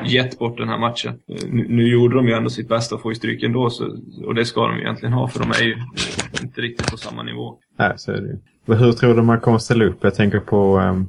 gett 0.04 0.38
bort 0.38 0.58
den 0.58 0.68
här 0.68 0.78
matchen. 0.78 1.12
Eh, 1.28 1.48
nu, 1.50 1.66
nu 1.68 1.88
gjorde 1.88 2.16
de 2.16 2.28
ju 2.28 2.34
ändå 2.34 2.50
sitt 2.50 2.68
bästa 2.68 2.94
och 2.94 3.02
får 3.02 3.12
ju 3.12 3.16
stryk 3.16 3.42
ändå 3.42 3.70
så, 3.70 3.98
och 4.24 4.34
det 4.34 4.44
ska 4.44 4.66
de 4.66 4.76
ju 4.76 4.82
egentligen 4.82 5.12
ha 5.12 5.28
för 5.28 5.40
de 5.40 5.50
är 5.50 5.64
ju 5.64 5.72
eh, 5.72 6.42
inte 6.42 6.60
riktigt 6.60 6.90
på 6.90 6.96
samma 6.96 7.22
nivå. 7.22 7.58
Nej, 7.78 7.92
så 7.96 8.12
är 8.12 8.20
det 8.20 8.28
ju. 8.28 8.38
Hur 8.74 8.92
tror 8.92 9.14
du 9.14 9.22
man 9.22 9.40
kommer 9.40 9.58
ställa 9.58 9.84
upp? 9.84 9.98
Jag 10.00 10.14
tänker 10.14 10.40
på... 10.40 10.80
eh, 10.80 11.02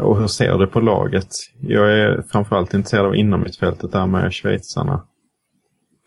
och 0.00 0.20
hur 0.20 0.26
ser 0.26 0.58
du 0.58 0.66
på 0.66 0.80
laget? 0.80 1.28
Jag 1.60 1.92
är 1.92 2.22
framförallt 2.32 2.74
intresserad 2.74 3.06
av 3.06 3.16
inomhusfältet 3.16 3.92
där 3.92 4.06
med 4.06 4.34
schweizarna. 4.34 5.06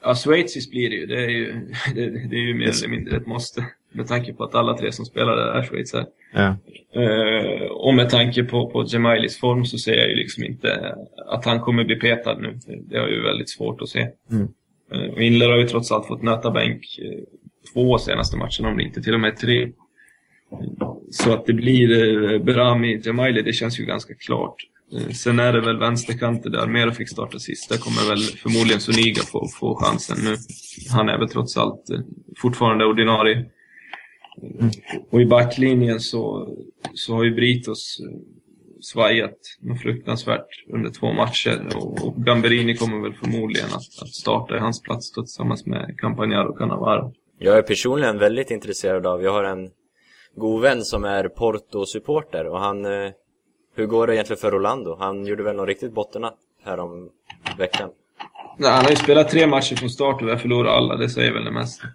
Ja, 0.03 0.15
schweiziskt 0.15 0.71
blir 0.71 0.89
det 0.89 0.95
ju. 0.95 1.05
Det 1.05 1.23
är 1.23 1.29
ju, 1.29 1.53
det, 1.95 2.09
det 2.29 2.35
är 2.35 2.47
ju 2.47 2.53
mer 2.53 2.65
eller 2.65 2.87
mindre 2.87 3.17
ett 3.17 3.27
måste. 3.27 3.65
Med 3.91 4.07
tanke 4.07 4.33
på 4.33 4.43
att 4.43 4.55
alla 4.55 4.77
tre 4.77 4.91
som 4.91 5.05
spelar 5.05 5.35
där 5.35 5.47
är 5.47 5.63
schweizare. 5.63 6.05
Ja. 6.33 6.57
Eh, 7.01 7.67
och 7.71 7.93
med 7.93 8.09
tanke 8.09 8.43
på, 8.43 8.69
på 8.69 8.85
Gemailis 8.87 9.39
form 9.39 9.65
så 9.65 9.77
ser 9.77 9.95
jag 9.95 10.09
ju 10.09 10.15
liksom 10.15 10.43
inte 10.43 10.95
att 11.27 11.45
han 11.45 11.59
kommer 11.59 11.83
bli 11.83 11.95
petad 11.95 12.37
nu. 12.37 12.59
Det 12.65 12.95
jag 12.95 13.11
ju 13.11 13.21
väldigt 13.21 13.49
svårt 13.49 13.81
att 13.81 13.89
se. 13.89 14.07
Mm. 14.31 14.47
Eh, 14.91 15.13
och 15.13 15.21
Inler 15.21 15.49
har 15.49 15.57
ju 15.57 15.67
trots 15.67 15.91
allt 15.91 16.07
fått 16.07 16.23
nöta 16.23 16.51
bänk 16.51 16.99
eh, 17.01 17.23
två 17.73 17.97
senaste 17.97 18.37
matcherna, 18.37 18.69
om 18.69 18.77
det 18.77 18.83
inte 18.83 19.01
till 19.01 19.13
och 19.13 19.19
med 19.19 19.37
tre. 19.37 19.71
Så 21.09 21.33
att 21.33 21.45
det 21.45 21.53
blir 21.53 21.91
eh, 22.33 22.43
Berami, 22.43 23.01
Jamaili, 23.03 23.41
det 23.41 23.53
känns 23.53 23.79
ju 23.79 23.85
ganska 23.85 24.13
klart. 24.15 24.55
Eh, 24.93 25.09
Sen 25.09 25.39
är 25.39 25.53
det 25.53 25.61
väl 25.61 25.79
vänsterkanten 25.79 26.51
där 26.51 26.67
Mero 26.67 26.91
fick 26.91 27.09
starta 27.09 27.39
sist. 27.39 27.69
Där 27.69 27.77
kommer 27.77 28.09
väl 28.09 28.19
förmodligen 28.19 28.81
Soniga 28.81 29.21
få, 29.21 29.47
få 29.59 29.75
chansen 29.75 30.17
nu. 30.23 30.35
Han 30.91 31.09
är 31.09 31.17
väl 31.17 31.29
trots 31.29 31.57
allt 31.57 31.89
eh, 31.89 31.99
fortfarande 32.37 32.85
ordinarie. 32.85 33.45
Och 35.09 35.21
i 35.21 35.25
backlinjen 35.25 35.99
så, 35.99 36.49
så 36.93 37.13
har 37.13 37.23
ju 37.23 37.35
Britos 37.35 37.97
svajat 38.81 39.37
något 39.61 39.81
fruktansvärt 39.81 40.47
under 40.73 40.89
två 40.89 41.13
matcher. 41.13 41.67
Och, 41.75 42.07
och 42.07 42.15
Gamberini 42.15 42.75
kommer 42.75 43.01
väl 43.01 43.13
förmodligen 43.13 43.67
att, 43.67 44.01
att 44.03 44.13
starta 44.13 44.55
i 44.55 44.59
hans 44.59 44.81
plats 44.81 45.11
då, 45.11 45.21
tillsammans 45.21 45.65
med 45.65 45.95
Campagnaro 45.97 46.49
och 46.49 46.57
Cannavaro. 46.57 47.13
Jag 47.39 47.57
är 47.57 47.61
personligen 47.61 48.17
väldigt 48.17 48.51
intresserad 48.51 49.05
av, 49.05 49.23
jag 49.23 49.31
har 49.31 49.43
en 49.43 49.69
god 50.35 50.61
vän 50.61 50.81
som 50.83 51.03
är 51.05 51.27
Porto-supporter 51.27 52.45
och 52.45 52.59
han, 52.59 52.85
eh, 52.85 53.11
hur 53.75 53.85
går 53.85 54.07
det 54.07 54.15
egentligen 54.15 54.39
för 54.39 54.51
Rolando? 54.51 54.95
Han 54.99 55.25
gjorde 55.25 55.43
väl 55.43 55.55
någon 55.55 55.67
riktigt 55.67 55.93
bottennapp 55.93 56.37
här 56.63 56.79
om 56.79 57.09
veckan? 57.57 57.89
Nej, 58.57 58.71
han 58.71 58.83
har 58.83 58.89
ju 58.89 58.95
spelat 58.95 59.29
tre 59.29 59.47
matcher 59.47 59.75
från 59.75 59.89
start 59.89 60.21
och 60.21 60.27
där 60.27 60.37
förlorar 60.37 60.69
alla, 60.69 60.95
det 60.95 61.09
säger 61.09 61.33
väl 61.33 61.45
det 61.45 61.51
mesta. 61.51 61.87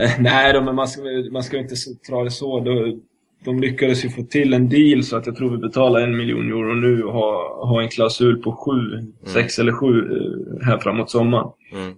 Eh, 0.00 0.10
Nej 0.20 0.52
då, 0.52 0.60
men 0.60 0.74
man 0.74 0.88
ska, 0.88 1.02
man 1.32 1.42
ska 1.42 1.58
inte 1.58 1.74
dra 2.10 2.24
det 2.24 2.30
så. 2.30 2.60
De, 2.60 3.02
de 3.44 3.60
lyckades 3.60 4.04
ju 4.04 4.08
få 4.10 4.22
till 4.22 4.54
en 4.54 4.68
deal 4.68 5.02
så 5.02 5.16
att 5.16 5.26
jag 5.26 5.36
tror 5.36 5.50
vi 5.50 5.56
betalar 5.56 6.00
en 6.00 6.16
miljon 6.16 6.48
euro 6.48 6.74
nu 6.74 7.02
och 7.02 7.12
har, 7.12 7.66
har 7.66 7.82
en 7.82 7.88
klausul 7.88 8.42
på 8.42 8.52
sju, 8.52 9.12
sex 9.24 9.58
eller 9.58 9.72
sju 9.72 9.98
eh, 9.98 10.66
här 10.66 10.78
framåt 10.78 11.10
sommaren. 11.10 11.48
Mm. 11.72 11.94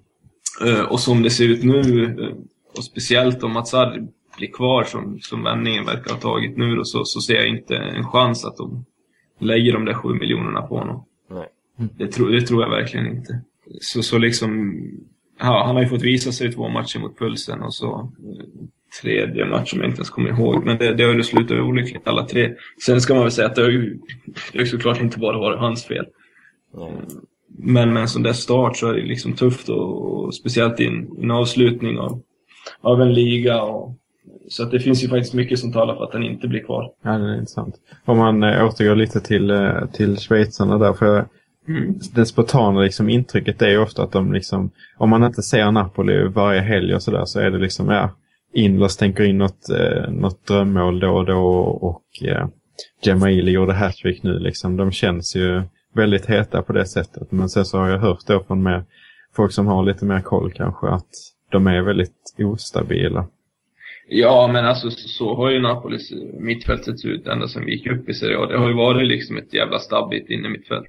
Eh, 0.66 0.84
Och 0.92 1.00
som 1.00 1.22
det 1.22 1.30
ser 1.30 1.48
ut 1.48 1.64
nu, 1.64 2.16
och 2.76 2.84
speciellt 2.84 3.42
om 3.42 3.52
Matsari 3.52 4.02
blir 4.42 4.52
kvar 4.52 4.84
som, 4.84 5.18
som 5.20 5.42
vändningen 5.42 5.84
verkar 5.86 6.14
ha 6.14 6.20
tagit 6.20 6.56
nu 6.56 6.76
då, 6.76 6.84
så, 6.84 7.04
så 7.04 7.20
ser 7.20 7.34
jag 7.34 7.48
inte 7.48 7.76
en 7.76 8.04
chans 8.04 8.44
att 8.44 8.56
de 8.56 8.84
lägger 9.38 9.72
de 9.72 9.84
där 9.84 9.94
sju 9.94 10.08
miljonerna 10.08 10.62
på 10.62 10.78
honom. 10.78 11.04
Nej. 11.30 11.46
Det, 11.98 12.06
tror- 12.06 12.30
det 12.30 12.40
tror 12.42 12.62
jag 12.62 12.70
verkligen 12.70 13.06
inte. 13.06 13.40
Så, 13.80 14.02
så 14.02 14.18
liksom, 14.18 14.80
ja, 15.38 15.64
han 15.66 15.74
har 15.76 15.82
ju 15.82 15.88
fått 15.88 16.02
visa 16.02 16.32
sig 16.32 16.48
i 16.48 16.52
två 16.52 16.68
matcher 16.68 16.98
mot 16.98 17.18
Pulsen 17.18 17.62
och 17.62 17.74
så 17.74 17.92
eh, 17.94 18.46
tredje 19.02 19.46
matchen 19.46 19.66
som 19.66 19.78
jag 19.78 19.88
inte 19.88 19.98
ens 19.98 20.10
kommer 20.10 20.30
ihåg. 20.30 20.64
Men 20.64 20.78
det, 20.78 20.94
det 20.94 21.04
har 21.04 21.14
ju 21.14 21.22
slutat 21.22 21.58
olyckligt 21.60 22.08
alla 22.08 22.24
tre. 22.24 22.54
Sen 22.86 23.00
ska 23.00 23.14
man 23.14 23.22
väl 23.22 23.32
säga 23.32 23.46
att 23.48 23.54
det 23.54 23.62
har 23.62 23.70
ju, 23.70 23.98
det 24.52 24.58
har 24.58 24.64
ju 24.64 24.66
såklart 24.66 25.00
inte 25.00 25.18
bara 25.18 25.38
varit 25.38 25.58
hans 25.58 25.84
fel. 25.84 26.06
Nej. 26.74 26.92
Men 27.58 27.92
med 27.92 28.00
en 28.00 28.08
sån 28.08 28.22
där 28.22 28.32
start 28.32 28.76
så 28.76 28.88
är 28.88 28.94
det 28.94 29.02
liksom 29.02 29.32
tufft 29.32 29.68
och, 29.68 30.24
och 30.24 30.34
speciellt 30.34 30.80
i 30.80 30.86
en, 30.86 31.10
en 31.22 31.30
avslutning 31.30 31.98
av, 31.98 32.22
av 32.80 33.00
en 33.00 33.14
liga. 33.14 33.62
Och, 33.62 33.98
så 34.52 34.62
att 34.62 34.70
det 34.70 34.80
finns 34.80 35.04
ju 35.04 35.08
faktiskt 35.08 35.34
mycket 35.34 35.58
som 35.58 35.72
talar 35.72 35.96
för 35.96 36.04
att 36.04 36.12
han 36.12 36.22
inte 36.22 36.48
blir 36.48 36.60
kvar. 36.64 36.90
Ja, 37.02 37.10
det 37.10 37.30
är 37.30 37.34
intressant. 37.34 37.74
Om 38.04 38.18
man 38.18 38.42
äh, 38.42 38.64
återgår 38.66 38.96
lite 38.96 39.20
till, 39.20 39.50
äh, 39.50 39.86
till 39.92 40.16
schweizarna 40.16 40.78
där. 40.78 40.92
För 40.92 41.26
Mm. 41.68 41.94
det 42.14 42.26
spontana 42.26 42.80
liksom, 42.80 43.08
intrycket 43.08 43.62
är 43.62 43.68
ju 43.68 43.78
ofta 43.78 44.02
att 44.02 44.12
de 44.12 44.32
liksom, 44.32 44.70
om 44.96 45.10
man 45.10 45.24
inte 45.24 45.42
ser 45.42 45.70
Napoli 45.70 46.28
varje 46.28 46.60
helg 46.60 46.94
och 46.94 47.02
sådär 47.02 47.24
så 47.24 47.40
är 47.40 47.50
det 47.50 47.58
liksom, 47.58 47.88
ja, 47.88 48.10
Inlos 48.54 48.96
tänker 48.96 49.24
in 49.24 49.38
något, 49.38 49.68
eh, 49.70 50.10
något 50.10 50.46
drömmål 50.46 51.00
då 51.00 51.08
och 51.08 51.26
då 51.26 51.42
och 51.62 52.02
eh, 52.28 52.46
Jamaili 53.02 53.50
gjorde 53.50 53.72
hattrick 53.72 54.22
nu 54.22 54.38
liksom. 54.38 54.76
De 54.76 54.92
känns 54.92 55.36
ju 55.36 55.62
väldigt 55.94 56.26
heta 56.26 56.62
på 56.62 56.72
det 56.72 56.86
sättet. 56.86 57.32
Men 57.32 57.48
sen 57.48 57.64
så 57.64 57.78
har 57.78 57.88
jag 57.88 57.98
hört 57.98 58.26
då 58.26 58.42
från 58.46 58.62
mer, 58.62 58.84
folk 59.36 59.52
som 59.52 59.66
har 59.66 59.84
lite 59.84 60.04
mer 60.04 60.20
koll 60.20 60.52
kanske 60.52 60.88
att 60.88 61.10
de 61.50 61.66
är 61.66 61.82
väldigt 61.82 62.34
ostabila. 62.38 63.26
Ja, 64.14 64.50
men 64.52 64.64
alltså 64.64 64.90
så, 64.90 65.34
har 65.34 65.50
ju 65.50 65.60
Napolis 65.60 66.12
mittfält 66.40 66.84
sett 66.84 67.04
ut 67.04 67.26
ända 67.26 67.48
sedan 67.48 67.64
vi 67.64 67.72
gick 67.72 67.86
upp 67.86 68.08
i 68.08 68.14
Serie 68.14 68.38
A. 68.38 68.46
Det 68.46 68.58
har 68.58 68.68
ju 68.68 68.74
varit 68.74 69.08
liksom 69.08 69.36
ett 69.36 69.54
jävla 69.54 69.78
stabbigt 69.78 70.30
inne 70.30 70.48
mittfält. 70.48 70.86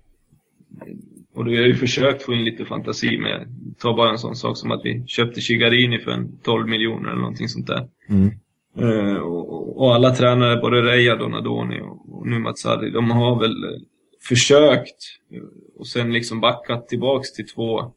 Och 1.34 1.48
vi 1.48 1.58
har 1.58 1.63
ju 1.63 1.75
försökt 1.75 2.24
få 2.24 2.34
in 2.34 2.46
lite 2.46 2.65
fantasi 2.65 3.18
med, 3.18 3.48
ta 3.80 3.96
bara 3.96 4.12
en 4.12 4.18
sån 4.18 4.36
sak 4.36 4.58
som 4.58 4.72
att 4.72 4.82
vi 4.84 5.03
köpte 5.08 5.42
Chigarini 5.42 6.00
för 6.00 6.12
en 6.12 6.38
12 6.44 6.68
miljoner 6.68 7.10
eller 7.10 7.20
någonting 7.20 7.48
sånt 7.48 7.68
där. 7.68 7.88
Mm. 8.10 8.32
Eh, 8.80 9.18
och, 9.18 9.82
och 9.82 9.96
alla 9.96 10.15
tränare, 10.15 10.62
både 10.62 10.82
Reija, 10.82 11.15
Donadoni 11.15 11.82
och, 11.82 12.18
och 12.20 12.27
nu 12.27 12.39
Matsari, 12.39 12.89
de 12.89 13.12
har 13.12 13.39
väl 13.39 13.63
eh, 13.63 13.80
försökt 14.27 14.98
eh, 15.32 15.42
och 15.80 15.88
sen 15.88 16.13
liksom 16.13 16.42
backat 16.42 16.88
tillbaks 16.88 17.34
till 17.34 17.48
två 17.48 17.94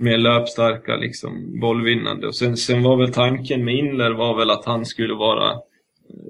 mer 0.00 0.18
löpstarka, 0.18 0.96
liksom 0.96 1.60
bollvinnande. 1.60 2.26
Och 2.26 2.34
sen, 2.34 2.56
sen 2.56 2.82
var 2.82 2.96
väl 2.96 3.12
tanken 3.12 3.64
med 3.64 3.74
Inler 3.74 4.10
var 4.10 4.36
väl 4.36 4.50
att 4.50 4.64
han 4.64 4.86
skulle 4.86 5.14
vara 5.14 5.50
eh, 5.50 5.58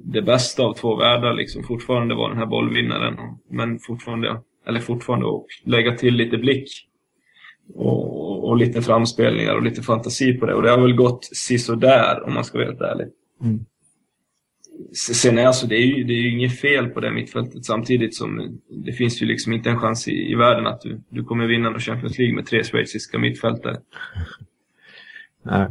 det 0.03 0.23
bästa 0.23 0.63
av 0.63 0.75
två 0.75 0.97
världar, 0.97 1.35
liksom 1.35 1.63
fortfarande 1.63 2.15
vara 2.15 2.29
den 2.29 2.39
här 2.39 2.47
bollvinnaren. 2.47 3.17
Men 3.51 3.79
fortfarande, 3.79 4.41
eller 4.67 4.81
fortfarande, 4.81 5.27
och 5.27 5.47
lägga 5.65 5.97
till 5.97 6.15
lite 6.15 6.39
blick. 6.39 6.87
Och, 7.75 8.49
och 8.49 8.57
lite 8.57 8.83
framspelningar 8.83 9.55
och 9.55 9.63
lite 9.63 9.83
fantasi 9.83 10.33
på 10.33 10.47
det. 10.47 10.55
Och 10.55 10.63
det 10.63 10.71
har 10.71 10.81
väl 10.81 10.97
gått 10.97 11.25
sisådär 11.25 12.23
om 12.27 12.35
man 12.35 12.45
ska 12.45 12.59
vara 12.59 12.67
helt 12.67 12.81
ärlig. 12.81 13.07
Mm. 13.43 13.65
Sen 14.93 15.39
är 15.39 15.47
alltså, 15.47 15.67
det 15.67 15.77
är 15.77 15.87
ju, 15.87 16.05
det 16.05 16.13
är 16.13 16.21
ju 16.21 16.33
inget 16.33 16.61
fel 16.61 16.89
på 16.89 17.01
det 17.01 17.11
mittfältet 17.11 17.65
samtidigt 17.65 18.15
som 18.15 18.61
det 18.69 18.93
finns 18.93 19.23
ju 19.23 19.27
liksom 19.27 19.53
inte 19.53 19.71
en 19.71 19.79
chans 19.79 20.09
i, 20.09 20.33
i 20.33 20.35
världen 20.35 20.67
att 20.67 20.81
du, 20.81 21.01
du 21.09 21.25
kommer 21.25 21.47
vinna 21.47 21.71
någon 21.71 21.81
Champions 21.81 22.19
League 22.19 22.37
med 22.37 22.47
tre 22.47 22.65
schweiziska 22.65 23.19
mittfältare. 23.19 23.77
Nej. 25.43 25.69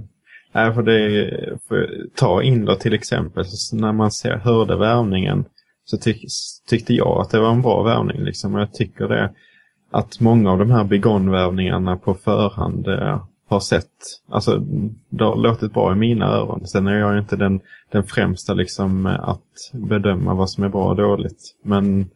Nej, 0.52 0.74
för 0.74 0.84
det 0.84 1.60
för, 1.68 2.06
ta 2.16 2.44
in 2.44 2.66
då 2.66 2.76
till 2.76 2.94
exempel, 2.94 3.46
så 3.46 3.76
när 3.76 3.94
man 3.94 4.12
ser, 4.12 4.38
hörde 4.38 4.78
värvningen 4.78 5.46
så 5.86 5.98
tyck, 5.98 6.26
tyckte 6.70 6.94
jag 6.94 7.22
att 7.22 7.30
det 7.30 7.40
var 7.40 7.52
en 7.52 7.62
bra 7.62 7.84
värvning. 7.84 8.24
Liksom. 8.24 8.56
Och 8.56 8.62
jag 8.62 8.74
tycker 8.74 9.08
det 9.08 9.34
att 9.92 10.20
många 10.20 10.52
av 10.52 10.60
de 10.60 10.72
här 10.72 10.84
begonvärvningarna 10.84 11.98
på 11.98 12.14
förhand 12.14 12.88
eh, 12.88 13.26
har 13.50 13.60
sett, 13.60 13.92
alltså 14.30 14.58
det 15.10 15.24
har 15.24 15.36
låtit 15.36 15.74
bra 15.74 15.92
i 15.92 15.96
mina 15.96 16.26
öron. 16.26 16.68
Sen 16.68 16.88
är 16.88 17.00
jag 17.00 17.18
inte 17.18 17.36
den, 17.36 17.62
den 17.92 18.04
främsta 18.04 18.54
liksom 18.54 19.06
eh, 19.06 19.30
att 19.30 19.72
bedöma 19.74 20.34
vad 20.34 20.50
som 20.50 20.64
är 20.64 20.70
bra 20.70 20.90
och 20.90 20.96
dåligt. 20.96 21.56
Men 21.64 22.10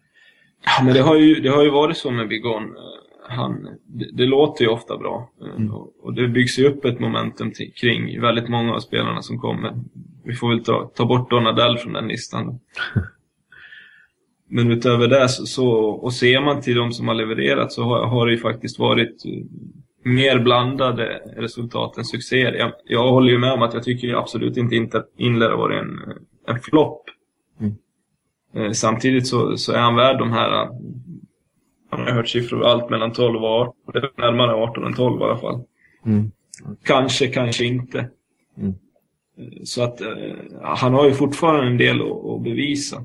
Ja, 0.65 0.83
men 0.83 0.93
det 0.93 1.01
har 1.01 1.15
ju, 1.15 1.35
det 1.41 1.49
har 1.49 1.63
ju 1.63 1.69
varit 1.69 1.97
så 1.97 2.11
med 2.11 2.27
Bigon. 2.27 2.63
Eh, 2.63 3.35
Han, 3.35 3.67
det, 3.85 4.09
det 4.13 4.25
låter 4.25 4.63
ju 4.65 4.69
ofta 4.71 4.97
bra. 4.97 5.29
Eh, 5.41 5.73
Och, 5.73 5.93
och 6.03 6.13
det 6.13 6.27
byggs 6.27 6.59
ju 6.59 6.67
upp 6.67 6.85
ett 6.85 6.99
momentum 6.99 7.51
till, 7.51 7.73
kring 7.73 8.21
väldigt 8.21 8.49
många 8.49 8.73
av 8.73 8.79
spelarna 8.79 9.21
som 9.21 9.39
kommer. 9.39 9.73
Vi 10.23 10.33
får 10.33 10.49
väl 10.49 10.63
ta, 10.63 10.91
ta 10.95 11.05
bort 11.05 11.29
Donadell 11.29 11.77
från 11.77 11.93
den 11.93 12.07
listan. 12.07 12.59
Men 14.49 14.71
utöver 14.71 15.07
det 15.07 15.29
så, 15.29 15.45
så, 15.45 15.69
och 15.77 16.13
ser 16.13 16.41
man 16.41 16.61
till 16.61 16.75
de 16.75 16.91
som 16.91 17.07
har 17.07 17.15
levererat 17.15 17.71
så 17.71 17.83
har, 17.83 18.05
har 18.07 18.25
det 18.25 18.31
ju 18.31 18.37
faktiskt 18.37 18.79
varit 18.79 19.25
eh, 19.25 19.31
mer 20.03 20.39
blandade 20.39 21.21
resultat 21.37 21.97
än 21.97 22.05
succéer. 22.05 22.53
Jag, 22.53 22.71
jag 22.85 23.11
håller 23.11 23.31
ju 23.31 23.37
med 23.37 23.51
om 23.51 23.61
att 23.61 23.73
jag 23.73 23.83
tycker 23.83 24.13
absolut 24.13 24.57
inte, 24.57 24.97
att 24.97 25.09
Inler 25.17 25.49
har 25.49 25.57
varit 25.57 25.81
en, 25.81 25.99
en 26.47 26.59
flopp. 26.59 27.03
Eh, 28.55 28.71
Samtidigt 28.71 29.27
så, 29.27 29.57
så 29.57 29.71
är 29.73 29.79
han 29.79 29.95
värd 29.95 30.19
de 30.19 30.31
här, 30.31 30.63
eh, 30.63 30.69
jag 31.91 31.97
har 31.97 32.11
hört 32.11 32.29
siffror 32.29 32.65
allt 32.65 32.89
mellan 32.89 33.11
12 33.13 33.43
och 33.43 33.49
18, 33.49 33.75
det 33.93 33.99
är 33.99 34.11
närmare 34.17 34.53
18 34.53 34.83
än 34.85 34.93
12 34.93 35.21
i 35.21 35.23
alla 35.23 35.37
fall. 35.37 35.63
mm, 36.05 36.31
Kanske, 36.83 37.27
kanske 37.27 37.65
inte. 37.65 38.09
Mm. 38.57 38.69
Eh, 39.37 39.63
Så 39.63 39.83
att 39.83 40.01
eh, 40.01 40.07
han 40.61 40.93
har 40.93 41.05
ju 41.05 41.13
fortfarande 41.13 41.67
en 41.71 41.77
del 41.77 42.01
att, 42.01 42.25
att 42.25 42.43
bevisa. 42.43 43.03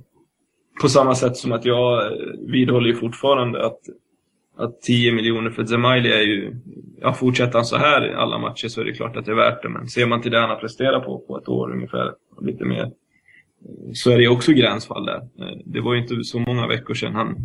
På 0.83 0.89
samma 0.89 1.15
sätt 1.15 1.37
som 1.37 1.53
att 1.53 1.65
jag 1.65 2.07
eh, 2.07 2.19
vidhåller 2.47 2.87
ju 2.89 2.95
fortfarande 2.95 3.67
att, 3.67 3.79
att 4.59 4.81
10 4.83 5.13
miljoner 5.13 5.51
för 5.51 5.65
Zemaili 5.67 6.13
är 6.13 6.21
ju, 6.23 6.55
ja 7.01 7.13
fortsätter 7.15 7.53
han 7.55 7.65
så 7.65 7.77
här 7.77 8.11
i 8.11 8.15
alla 8.15 8.39
matcher 8.39 8.69
så 8.69 8.81
är 8.81 8.85
det 8.85 8.93
klart 8.93 9.17
att 9.17 9.25
det 9.27 9.31
är 9.33 9.37
värt 9.37 9.63
det. 9.63 9.69
Men 9.69 9.89
ser 9.89 10.07
man 10.07 10.23
till 10.23 10.31
det 10.31 10.41
han 10.41 10.51
har 10.51 10.57
presterat 10.57 11.05
på, 11.05 11.19
på 11.19 11.39
ett 11.39 11.49
år 11.49 11.73
ungefär, 11.73 12.13
och 12.37 12.47
lite 12.47 12.65
mer, 12.65 12.93
så 13.95 14.11
är 14.11 14.19
det 14.19 14.29
också 14.29 14.53
gränsfall 14.53 15.07
där. 15.07 15.17
Eh, 15.17 15.59
Det 15.65 15.81
var 15.81 15.95
ju 15.95 16.01
inte 16.03 16.25
så 16.25 16.39
många 16.39 16.67
veckor 16.67 16.95
sedan 16.95 17.15
han 17.15 17.37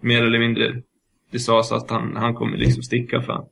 mer 0.00 0.22
eller 0.24 0.38
mindre, 0.38 0.82
det 1.30 1.38
sades 1.38 1.72
att 1.72 1.90
han, 1.90 2.16
han 2.16 2.34
kommer 2.34 2.56
liksom 2.56 2.82
sticka 2.82 3.22
för 3.22 3.44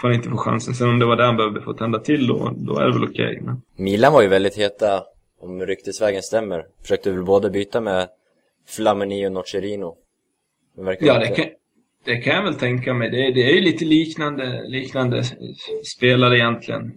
får 0.00 0.08
han 0.08 0.14
inte 0.16 0.28
få 0.30 0.36
chansen. 0.36 0.74
Sen 0.74 0.88
om 0.88 0.98
det 0.98 1.06
var 1.06 1.16
det 1.16 1.24
han 1.24 1.36
behövde 1.36 1.60
få 1.60 1.72
tända 1.72 1.98
till 1.98 2.26
då, 2.26 2.52
då 2.56 2.78
är 2.78 2.86
det 2.86 2.92
väl 2.92 3.04
okej. 3.04 3.40
men- 3.42 3.62
Milan 3.76 4.12
var 4.12 4.22
ju 4.22 4.28
väldigt 4.28 4.58
heta, 4.58 5.02
om 5.40 5.66
ryktesvägen 5.66 6.22
stämmer. 6.22 6.64
Försökte 6.82 7.10
väl 7.12 7.24
både 7.24 7.50
byta 7.50 7.80
med 7.80 8.08
Flamini 8.68 9.26
och 9.28 9.32
Nocerino. 9.32 9.96
Ja, 11.00 11.18
det 11.18 11.26
kan, 11.26 11.44
det 12.04 12.16
kan 12.16 12.34
jag 12.34 12.42
väl 12.42 12.54
tänka 12.54 12.94
mig. 12.94 13.10
Det, 13.10 13.30
det 13.32 13.50
är 13.50 13.54
ju 13.54 13.60
lite 13.60 13.84
liknande, 13.84 14.64
liknande 14.68 15.22
spelare 15.96 16.38
egentligen. 16.38 16.92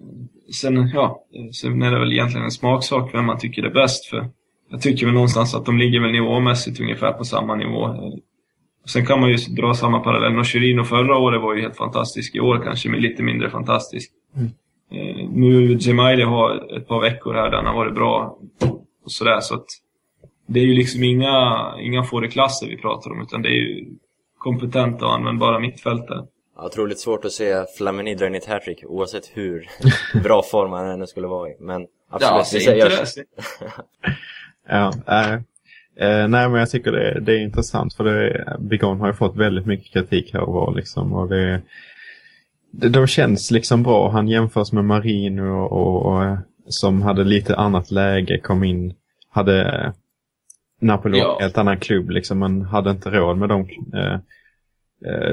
Sen, 0.61 0.89
ja, 0.93 1.23
sen 1.53 1.81
är 1.81 1.91
det 1.91 1.99
väl 1.99 2.13
egentligen 2.13 2.45
en 2.45 2.51
smaksak 2.51 3.13
vem 3.13 3.25
man 3.25 3.39
tycker 3.39 3.63
är 3.63 3.69
bäst 3.69 4.05
för. 4.05 4.29
Jag 4.69 4.81
tycker 4.81 5.05
väl 5.05 5.13
någonstans 5.15 5.55
att 5.55 5.65
de 5.65 5.77
ligger 5.77 5.99
väl 5.99 6.11
nivåmässigt 6.11 6.79
ungefär 6.79 7.11
på 7.11 7.23
samma 7.23 7.55
nivå. 7.55 8.11
Sen 8.85 9.05
kan 9.05 9.19
man 9.19 9.29
ju 9.29 9.35
dra 9.35 9.73
samma 9.73 9.99
parallell. 9.99 10.33
Nocerino 10.33 10.83
förra 10.83 11.17
året 11.17 11.41
var 11.41 11.55
ju 11.55 11.61
helt 11.61 11.77
fantastisk. 11.77 12.35
I 12.35 12.39
år 12.39 12.61
kanske 12.63 12.89
med 12.89 13.01
lite 13.01 13.23
mindre 13.23 13.49
fantastisk. 13.49 14.11
Eh, 14.91 15.29
nu 15.29 15.77
Gemaili 15.79 16.23
har 16.23 16.77
ett 16.77 16.87
par 16.87 17.01
veckor 17.01 17.33
här 17.33 17.49
där 17.49 17.57
han 17.57 17.65
har 17.65 17.73
varit 17.73 17.95
bra 17.95 18.37
och 19.03 19.11
sådär 19.11 19.39
så 19.39 19.55
att 19.55 19.65
det 20.47 20.59
är 20.59 20.63
ju 20.63 20.73
liksom 20.73 21.03
inga, 21.03 21.73
inga 21.81 22.03
fåreklasser 22.03 22.67
vi 22.67 22.77
pratar 22.77 23.11
om 23.11 23.21
utan 23.21 23.41
det 23.41 23.49
är 23.49 23.53
ju 23.53 23.85
kompetenta 24.47 25.05
och 25.05 25.13
användbara 25.13 25.59
mittfältare. 25.59 26.25
Ja, 26.55 26.65
otroligt 26.65 26.99
svårt 26.99 27.25
att 27.25 27.31
se 27.31 27.65
Flamini 27.77 28.15
dra 28.15 28.27
in 28.27 28.35
ett 28.35 28.45
hattrick 28.45 28.83
oavsett 28.85 29.31
hur 29.33 29.69
bra 30.23 30.43
form 30.43 30.71
han 30.71 30.89
ännu 30.89 31.07
skulle 31.07 31.27
vara 31.27 31.49
i. 31.49 31.55
Men 31.59 31.87
absolut, 32.09 32.67
Ja, 32.67 32.73
inte 32.73 32.89
det. 32.89 33.25
Ja, 34.69 34.93
äh, 35.07 35.33
eh, 36.07 36.27
nej 36.27 36.49
men 36.49 36.53
jag 36.53 36.69
tycker 36.69 36.91
det, 36.91 37.19
det 37.19 37.33
är 37.33 37.39
intressant 37.39 37.93
för 37.93 38.03
det, 38.03 38.57
Bigon 38.59 38.99
har 38.99 39.07
ju 39.07 39.13
fått 39.13 39.35
väldigt 39.35 39.65
mycket 39.65 39.93
kritik 39.93 40.33
här 40.33 40.41
och 40.41 40.53
var 40.53 40.75
liksom. 40.75 41.13
Och 41.13 41.29
det, 41.29 41.61
det, 42.71 42.89
de 42.89 43.07
känns 43.07 43.51
liksom 43.51 43.83
bra. 43.83 44.09
Han 44.09 44.27
jämförs 44.27 44.71
med 44.71 44.85
Marino 44.85 45.41
och, 45.41 45.71
och, 45.71 46.05
och 46.05 46.37
som 46.67 47.01
hade 47.01 47.23
lite 47.23 47.55
annat 47.55 47.91
läge, 47.91 48.39
kom 48.39 48.63
in, 48.63 48.93
hade 49.29 49.61
eh, 49.61 49.91
Napoli 50.81 51.19
Ja. 51.19 51.37
helt 51.41 51.57
annan 51.57 51.79
klubb 51.79 52.09
liksom. 52.09 52.39
Man 52.39 52.61
hade 52.61 52.91
inte 52.91 53.09
råd 53.09 53.37
med 53.37 53.49
de, 53.49 53.69
eh, 53.93 54.13
eh, 54.13 54.19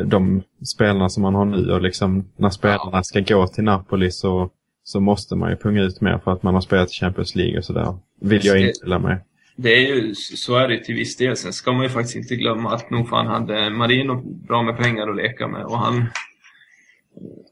de 0.05 0.43
spelarna 0.65 1.09
som 1.09 1.23
man 1.23 1.35
har 1.35 1.45
nu 1.45 1.73
och 1.73 1.83
liksom 1.83 2.25
när 2.37 2.51
spelarna 2.51 3.03
ska 3.03 3.21
gå 3.21 3.47
till 3.47 3.65
Napoli 3.65 4.11
så, 4.11 4.51
så 4.85 5.01
måste 5.01 5.37
man 5.37 5.51
ju 5.51 5.57
punga 5.57 5.83
ut 5.83 6.01
mer 6.01 6.19
för 6.25 6.33
att 6.33 6.43
man 6.43 6.55
har 6.55 6.61
spelat 6.61 6.91
i 6.91 6.93
Champions 6.93 7.35
League 7.35 7.59
och 7.59 7.65
sådär. 7.65 7.97
Vill 8.21 8.47
jag 8.47 8.61
inställa 8.61 8.99
mig. 8.99 9.19
Det 9.57 9.75
är 9.75 9.95
ju, 9.95 10.15
så 10.15 10.57
är 10.57 10.69
det 10.69 10.85
till 10.85 10.95
viss 10.95 11.17
del. 11.17 11.37
Sen 11.37 11.53
ska 11.53 11.73
man 11.73 11.83
ju 11.83 11.89
faktiskt 11.89 12.17
inte 12.17 12.37
glömma 12.37 12.75
att 12.75 12.91
nog 12.91 13.09
fan 13.09 13.27
hade 13.27 13.71
Marino 13.71 14.23
bra 14.25 14.63
med 14.63 14.77
pengar 14.77 15.09
att 15.09 15.17
leka 15.17 15.49
med. 15.49 15.65
Och 15.65 15.79
han... 15.79 16.05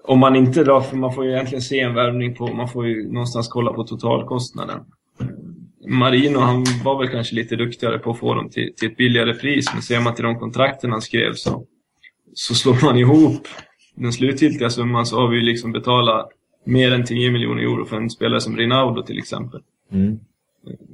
Om 0.05 0.19
man 0.19 0.37
inte 0.37 0.65
drar, 0.65 0.81
för 0.81 0.97
man 0.97 1.15
får 1.15 1.25
ju 1.25 1.33
egentligen 1.33 1.63
se 1.63 1.81
en 1.81 1.95
värvning 1.95 2.35
på, 2.35 2.47
man 2.47 2.69
får 2.69 2.87
ju 2.87 3.13
någonstans 3.13 3.49
kolla 3.49 3.73
på 3.73 3.85
totalkostnaden. 3.85 4.81
Marino, 5.89 6.39
han 6.39 6.65
var 6.85 6.99
väl 6.99 7.09
kanske 7.09 7.35
lite 7.35 7.57
duktigare 7.57 7.99
på 7.99 8.11
att 8.11 8.19
få 8.19 8.35
dem 8.35 8.51
till, 8.51 8.75
till 8.77 8.91
ett 8.91 8.97
billigare 8.97 9.35
pris. 9.35 9.73
Men 9.73 9.83
ser 9.83 10.01
man 10.01 10.15
till 10.15 10.25
de 10.25 10.39
kontrakten 10.39 10.93
han 10.93 11.03
skrev 11.03 11.33
så, 11.35 11.67
så 12.35 12.55
slår 12.55 12.85
man 12.85 12.99
ihop 12.99 13.49
den 13.95 14.13
slutgiltiga 14.13 14.71
summan 14.71 15.07
så 15.07 15.21
har 15.21 15.29
vi 15.29 15.41
liksom 15.41 15.73
betalat 15.73 16.29
mer 16.65 16.93
än 16.93 17.05
10 17.05 17.31
miljoner 17.31 17.63
euro 17.63 17.85
för 17.85 17.97
en 17.97 18.11
spelare 18.11 18.41
som 18.41 18.57
Rinaldo 18.57 19.03
till 19.03 19.19
exempel 19.19 19.61
Mm. 19.93 20.19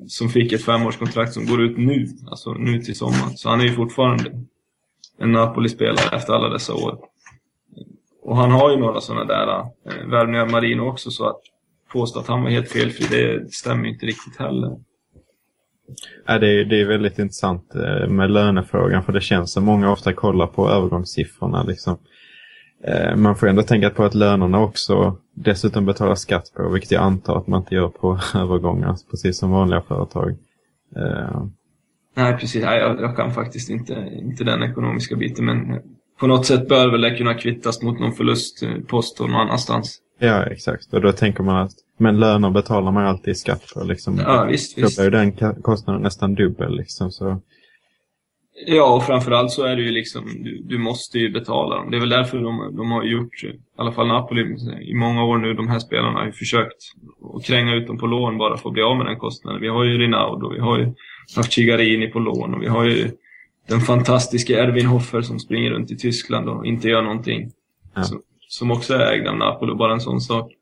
som 0.07 0.29
fick 0.29 0.53
ett 0.53 0.65
femårskontrakt 0.65 1.33
som 1.33 1.47
går 1.47 1.63
ut 1.63 1.79
nu, 1.79 2.07
alltså 2.31 2.53
nu 2.53 2.81
till 2.83 2.97
sommaren. 2.97 3.37
Så 3.37 3.49
han 3.49 3.61
är 3.61 3.65
ju 3.65 3.73
fortfarande 3.73 4.33
en 5.19 5.33
Napoli-spelare 5.33 6.17
efter 6.17 6.33
alla 6.33 6.49
dessa 6.49 6.75
år. 6.75 6.99
Och 8.23 8.37
han 8.37 8.51
har 8.51 8.71
ju 8.71 8.77
några 8.77 9.01
sådana 9.01 9.25
där 9.25 9.59
äh, 9.59 10.07
värvningar 10.07 10.49
Marino 10.49 10.83
också, 10.83 11.11
så 11.11 11.29
att 11.29 11.41
påstå 11.93 12.21
att 12.21 12.27
han 12.27 12.43
var 12.43 12.51
helt 12.51 12.69
felfri, 12.69 13.07
det 13.17 13.53
stämmer 13.53 13.89
inte 13.89 14.07
riktigt 14.07 14.37
heller. 14.37 14.77
Ja, 16.27 16.39
det, 16.39 16.61
är, 16.61 16.65
det 16.65 16.81
är 16.81 16.85
väldigt 16.85 17.19
intressant 17.19 17.75
eh, 17.75 18.09
med 18.09 18.31
lönefrågan 18.31 19.03
för 19.03 19.13
det 19.13 19.21
känns 19.21 19.53
som 19.53 19.65
många 19.65 19.93
ofta 19.93 20.13
kollar 20.13 20.47
på 20.47 20.71
övergångssiffrorna. 20.71 21.63
Liksom. 21.63 21.99
Eh, 22.85 23.17
man 23.17 23.37
får 23.37 23.49
ändå 23.49 23.63
tänka 23.63 23.91
på 23.91 24.05
att 24.05 24.15
lönerna 24.15 24.61
också 24.61 25.17
dessutom 25.35 25.87
betalar 25.87 26.15
skatt 26.15 26.53
på, 26.57 26.71
vilket 26.73 26.91
jag 26.91 27.03
antar 27.03 27.37
att 27.37 27.47
man 27.47 27.61
inte 27.61 27.75
gör 27.75 27.89
på 27.89 28.21
övergångar, 28.35 28.97
precis 29.11 29.39
som 29.39 29.51
vanliga 29.51 29.81
företag. 29.81 30.31
Eh, 30.97 31.45
Nej, 32.17 32.37
precis. 32.37 32.63
Jag, 32.63 33.01
jag 33.01 33.17
kan 33.17 33.31
faktiskt 33.31 33.71
inte, 33.71 34.09
inte 34.13 34.45
den 34.45 34.63
ekonomiska 34.63 35.17
biten, 35.17 35.45
men 35.45 35.81
på 36.21 36.27
något 36.27 36.47
sätt 36.47 36.69
bör 36.69 36.91
väl 36.91 37.01
det 37.01 37.17
kunna 37.17 37.35
kvittas 37.35 37.83
mot 37.83 38.01
någon 38.01 38.13
förlustpost 38.13 39.21
någon 39.21 39.35
annanstans. 39.35 40.01
Ja, 40.19 40.45
exakt. 40.45 40.95
Och 40.95 41.01
då 41.01 41.13
tänker 41.13 41.43
man 41.43 41.57
att 41.57 41.73
men 41.99 42.21
löner 42.21 42.51
betalar 42.51 42.93
man 42.93 43.07
alltid 43.07 43.37
skatt 43.37 43.63
på. 43.75 43.85
Liksom. 43.85 44.19
Ja, 44.19 44.45
visst, 44.45 44.77
Då 44.77 45.03
blir 45.03 45.11
den 45.11 45.33
kostnaden 45.63 46.03
nästan 46.03 46.35
dubbel. 46.35 46.77
Liksom, 46.77 47.11
så. 47.11 47.41
Ja, 48.67 48.95
och 48.97 49.05
framförallt 49.05 49.51
så 49.51 49.65
är 49.65 49.77
det 49.77 49.83
ju 49.83 49.91
liksom, 49.91 50.25
du, 50.45 50.63
du 50.63 50.79
måste 50.79 51.19
ju 51.19 51.33
betala 51.33 51.77
dem. 51.77 51.91
Det 51.91 51.97
är 51.97 52.01
väl 52.01 52.09
därför 52.09 52.39
de, 52.39 52.77
de 52.77 52.91
har 52.91 53.05
gjort, 53.05 53.45
i 53.45 53.61
alla 53.77 53.93
fall 53.93 54.07
Napoli, 54.07 54.57
i 54.83 54.95
många 54.95 55.25
år 55.25 55.39
nu, 55.39 55.55
de 55.55 55.69
här 55.69 55.79
spelarna 55.79 56.19
har 56.19 56.27
ju 56.27 56.33
försökt 56.33 56.83
att 57.35 57.45
kränga 57.45 57.75
ut 57.75 57.87
dem 57.87 57.99
på 57.99 58.07
lån 58.07 58.39
bara 58.39 58.57
för 58.57 58.69
att 58.69 58.73
bli 58.73 58.83
av 58.83 58.97
med 58.97 59.07
den 59.07 59.19
kostnaden. 59.19 59.61
Vi 59.61 59.69
har 59.69 59.85
ju 59.85 59.99
Rinaldo, 59.99 60.53
vi 60.53 60.61
har 60.61 60.79
ju 60.79 60.93
haft 61.37 61.53
Cigarini 61.53 62.07
på 62.07 62.19
lån 62.19 62.55
och 62.55 62.63
vi 62.63 62.67
har 62.67 62.85
ju 62.85 63.11
den 63.69 63.81
fantastiska 63.81 64.63
Erwin 64.63 64.87
Hoffer 64.87 65.23
som 65.23 65.39
springer 65.39 65.71
runt 65.71 65.91
i 65.91 65.97
Tyskland 65.97 66.49
och 66.49 66.67
inte 66.67 66.89
gör 66.89 67.03
någonting. 67.03 67.51
Ja. 67.95 68.03
Så, 68.03 68.21
som 68.49 68.71
också 68.71 68.95
är 68.95 69.13
ägd 69.13 69.29
av 69.29 69.37
Napoli, 69.37 69.75
bara 69.75 69.93
en 69.93 70.01
sån 70.01 70.21
sak. 70.21 70.53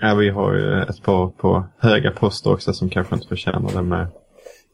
Ja, 0.00 0.14
vi 0.14 0.28
har 0.28 0.54
ju 0.54 0.82
ett 0.82 1.02
par 1.02 1.28
på 1.28 1.64
höga 1.78 2.10
poster 2.10 2.52
också 2.52 2.72
som 2.72 2.90
kanske 2.90 3.14
inte 3.14 3.28
förtjänar 3.28 3.72
det 3.72 3.82
med, 3.82 4.06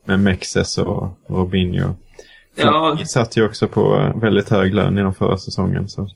med 0.05 0.21
Mexes 0.21 0.79
och 0.79 1.19
Robinho. 1.29 1.95
Ja. 2.55 2.99
Satt 3.05 3.37
ju 3.37 3.47
också 3.47 3.69
på 3.69 4.13
väldigt 4.17 4.49
hög 4.49 4.75
lön 4.75 4.99
inom 4.99 5.15
förra 5.15 5.39
säsongen. 5.39 5.89
Så. 5.89 6.09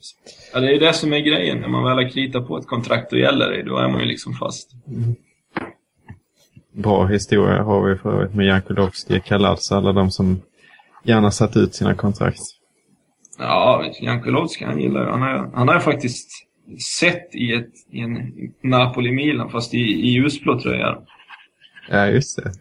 Ja, 0.53 0.59
det 0.59 0.67
är 0.67 0.71
ju 0.71 0.79
det 0.79 0.93
som 0.93 1.13
är 1.13 1.19
grejen. 1.19 1.57
När 1.57 1.67
man 1.67 1.83
väl 1.83 2.03
har 2.03 2.09
kritat 2.09 2.47
på 2.47 2.57
ett 2.57 2.67
kontrakt 2.67 3.13
och 3.13 3.19
gäller 3.19 3.51
det, 3.51 3.63
då 3.63 3.77
är 3.77 3.87
man 3.87 3.99
ju 3.99 4.05
liksom 4.05 4.33
fast. 4.33 4.71
Bra 6.73 7.05
historia 7.05 7.63
har 7.63 7.89
vi 7.89 7.97
för 7.97 8.13
övrigt 8.13 8.35
med 8.35 8.45
Jankulovski, 8.45 9.21
Kaladze, 9.25 9.75
alla 9.75 9.91
de 9.93 10.11
som 10.11 10.41
gärna 11.03 11.31
satt 11.31 11.57
ut 11.57 11.75
sina 11.75 11.95
kontrakt. 11.95 12.41
Ja, 13.39 13.85
Jan 13.99 14.21
Kulowski, 14.21 14.65
han 14.65 14.79
gillar 14.79 15.05
han 15.05 15.21
har, 15.21 15.49
han 15.53 15.67
har 15.67 15.75
jag 15.75 15.83
faktiskt 15.83 16.31
sett 16.99 17.35
i, 17.35 17.53
ett, 17.53 17.71
i 17.91 17.99
en 17.99 18.33
Napoli-Milan, 18.61 19.49
fast 19.49 19.73
i, 19.73 19.77
i 19.77 20.09
ljusblå 20.09 20.59
tröja. 20.59 20.97
Ja, 21.89 22.07
just 22.07 22.43
det. 22.43 22.51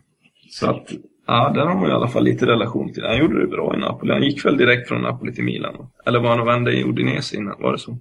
Så 0.51 0.71
att, 0.71 0.91
ja, 1.27 1.53
där 1.55 1.67
har 1.67 1.75
man 1.75 1.91
i 1.91 1.93
alla 1.93 2.09
fall 2.09 2.25
lite 2.25 2.47
relation 2.47 2.93
till. 2.93 3.05
Han 3.05 3.19
gjorde 3.19 3.41
det 3.41 3.47
bra 3.47 3.75
i 3.77 3.79
Napoli. 3.79 4.13
Han 4.13 4.23
gick 4.23 4.45
väl 4.45 4.57
direkt 4.57 4.89
från 4.89 5.03
Napoli 5.03 5.35
till 5.35 5.45
Milan. 5.45 5.89
Eller 6.07 6.21
var 6.21 6.31
han 6.31 6.41
och 6.41 6.47
vände 6.47 6.73
i 6.73 6.85
Udinese 6.85 7.37
innan, 7.37 7.63
var 7.63 7.73
det 7.73 7.79
så? 7.79 7.99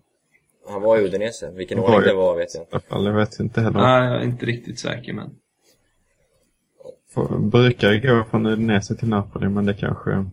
Han 0.69 0.81
var 0.81 0.97
i 0.97 1.05
Udinese. 1.05 1.51
Vilken 1.55 1.79
Var 1.79 1.85
ordning 1.87 2.01
det 2.01 2.13
var 2.13 2.37
vet 2.37 2.55
jag 2.55 2.61
I 2.61 2.63
inte. 2.63 2.75
alla 2.75 2.81
fall, 2.81 3.05
jag 3.05 3.13
vet 3.13 3.39
inte 3.39 3.61
heller. 3.61 3.79
Nej, 3.79 4.11
jag 4.11 4.21
är 4.21 4.25
inte 4.25 4.45
riktigt 4.45 4.79
säker, 4.79 5.13
men... 5.13 5.29
Brukar 7.51 7.95
gå 8.07 8.23
från 8.29 8.45
Udinese 8.45 8.95
till 8.95 9.07
Napoli, 9.07 9.49
men 9.49 9.65
det 9.65 9.73
kanske... 9.73 10.25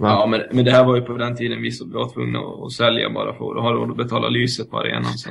Va? 0.00 0.08
Ja, 0.08 0.26
men, 0.26 0.42
men 0.50 0.64
det 0.64 0.70
här 0.70 0.84
var 0.84 0.96
ju 0.96 1.02
på 1.02 1.12
den 1.12 1.36
tiden 1.36 1.62
vi 1.62 1.70
var 1.84 2.12
tvungna 2.12 2.38
att, 2.38 2.62
att 2.62 2.72
sälja 2.72 3.10
bara 3.10 3.34
för 3.34 3.56
att 3.56 3.62
ha 3.62 3.72
råd 3.72 3.90
att 3.90 3.96
betala 3.96 4.28
lyset 4.28 4.70
på 4.70 4.78
arenan. 4.78 5.18
Så. 5.18 5.30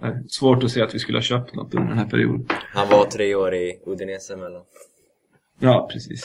Det 0.00 0.06
är 0.06 0.22
svårt 0.28 0.64
att 0.64 0.70
se 0.70 0.82
att 0.82 0.94
vi 0.94 0.98
skulle 0.98 1.18
ha 1.18 1.22
köpt 1.22 1.54
något 1.54 1.74
under 1.74 1.88
den 1.88 1.98
här 1.98 2.06
perioden. 2.06 2.46
Han 2.74 2.88
var 2.88 3.04
tre 3.04 3.34
år 3.34 3.54
i 3.54 3.80
Udinese 3.86 4.36
mellan. 4.36 4.62
Ja, 5.58 5.88
precis. 5.92 6.20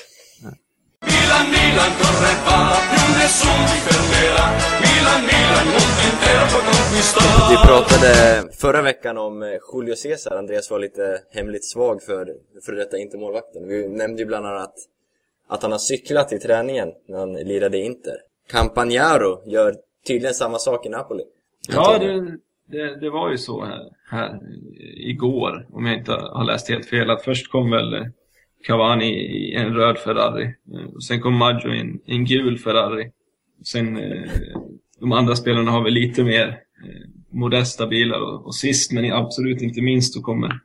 Milan, 1.12 1.46
Milan, 1.56 1.91
corre 2.00 2.34
va, 2.46 2.58
più 2.91 3.06
nessuno 3.19 3.63
ti 3.72 3.78
fermerà. 3.88 4.46
Milan, 4.86 5.22
Milan, 5.32 5.65
mondo 5.74 6.02
intero 6.12 6.43
può 6.52 6.60
conquistare. 6.69 7.32
Vi 7.52 7.58
pratade 7.67 8.12
förra 8.63 8.82
veckan 8.82 9.17
om 9.17 9.43
eh, 9.43 9.50
Julio 9.74 9.96
Cesar. 9.96 10.38
Andreas 10.38 10.72
var 10.72 10.80
lite 10.80 11.19
hemligt 11.32 11.65
svag 11.65 12.04
för, 12.04 12.34
för 12.65 12.72
detta 12.72 12.98
Inter-målvakten. 12.98 13.67
Vi 13.67 13.88
nämnde 13.88 14.22
ju 14.22 14.26
bland 14.26 14.46
annat 14.46 14.74
att 15.48 15.64
han 15.64 15.72
har 15.72 15.80
cyklat 15.80 16.34
i 16.34 16.40
träningen 16.40 16.90
när 17.08 17.20
han 17.20 17.34
lirade 17.34 17.78
Inter. 17.78 18.16
Campagnaro 18.52 19.52
gör 19.52 19.76
tydligen 20.08 20.34
samma 20.34 20.58
sak 20.58 20.86
i 20.86 20.90
Napoli. 20.90 21.24
Ja, 21.70 21.98
det, 22.00 22.38
det, 22.68 23.00
det 23.00 23.10
var 23.10 23.32
ju 23.32 23.38
så 23.38 23.66
här, 23.66 23.90
här 24.10 24.40
igår, 24.98 25.68
om 25.72 25.86
jag 25.86 25.98
inte 25.98 26.12
har 26.12 26.44
läst 26.44 26.70
helt 26.70 26.86
fel, 26.86 27.10
att 27.10 27.24
först 27.24 27.52
kom 27.52 27.72
väl 27.72 28.12
Cavani 28.64 29.14
i 29.14 29.56
en 29.56 29.74
röd 29.74 29.98
Ferrari. 29.98 30.44
eh, 30.74 30.94
och 30.96 31.04
Sen 31.04 31.22
kom 31.22 31.36
Maggio 31.38 31.74
i 31.74 31.80
en, 31.80 32.00
i 32.06 32.16
en 32.16 32.26
gul 32.26 32.58
Ferrari. 32.58 33.12
Sen 33.64 33.98
eh, 33.98 34.30
de 35.00 35.12
andra 35.12 35.36
spelarna 35.36 35.72
har 35.72 35.84
väl 35.84 35.94
lite 35.94 36.24
mer 36.24 36.48
eh, 36.48 37.10
modesta 37.32 37.88
bilar. 37.88 38.20
Och, 38.22 38.46
och 38.46 38.56
sist, 38.56 38.92
men 38.92 39.14
absolut 39.14 39.62
inte 39.62 39.82
minst, 39.82 40.14
så 40.14 40.22
kommer, 40.22 40.60